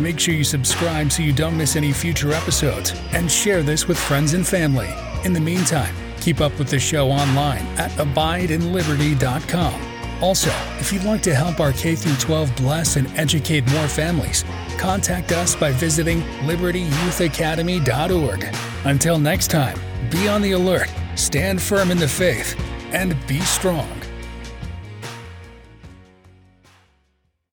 Make 0.00 0.18
sure 0.18 0.34
you 0.34 0.44
subscribe 0.44 1.12
so 1.12 1.22
you 1.22 1.32
don't 1.32 1.56
miss 1.56 1.76
any 1.76 1.92
future 1.92 2.32
episodes 2.32 2.92
and 3.12 3.30
share 3.30 3.62
this 3.62 3.86
with 3.86 3.96
friends 3.96 4.34
and 4.34 4.46
family. 4.46 4.92
In 5.24 5.32
the 5.32 5.40
meantime, 5.40 5.94
keep 6.20 6.40
up 6.40 6.58
with 6.58 6.68
the 6.68 6.80
show 6.80 7.10
online 7.10 7.64
at 7.78 7.92
abideinliberty.com. 7.92 9.92
Also, 10.22 10.50
if 10.78 10.92
you'd 10.92 11.04
like 11.04 11.22
to 11.22 11.34
help 11.34 11.60
our 11.60 11.72
K 11.72 11.96
12 11.96 12.54
bless 12.56 12.96
and 12.96 13.06
educate 13.18 13.66
more 13.72 13.88
families, 13.88 14.44
contact 14.78 15.32
us 15.32 15.56
by 15.56 15.72
visiting 15.72 16.20
libertyyouthacademy.org. 16.46 18.54
Until 18.84 19.18
next 19.18 19.50
time, 19.50 19.80
be 20.10 20.28
on 20.28 20.42
the 20.42 20.52
alert, 20.52 20.92
stand 21.16 21.62
firm 21.62 21.90
in 21.90 21.98
the 21.98 22.08
faith, 22.08 22.58
and 22.92 23.16
be 23.26 23.40
strong. 23.40 24.01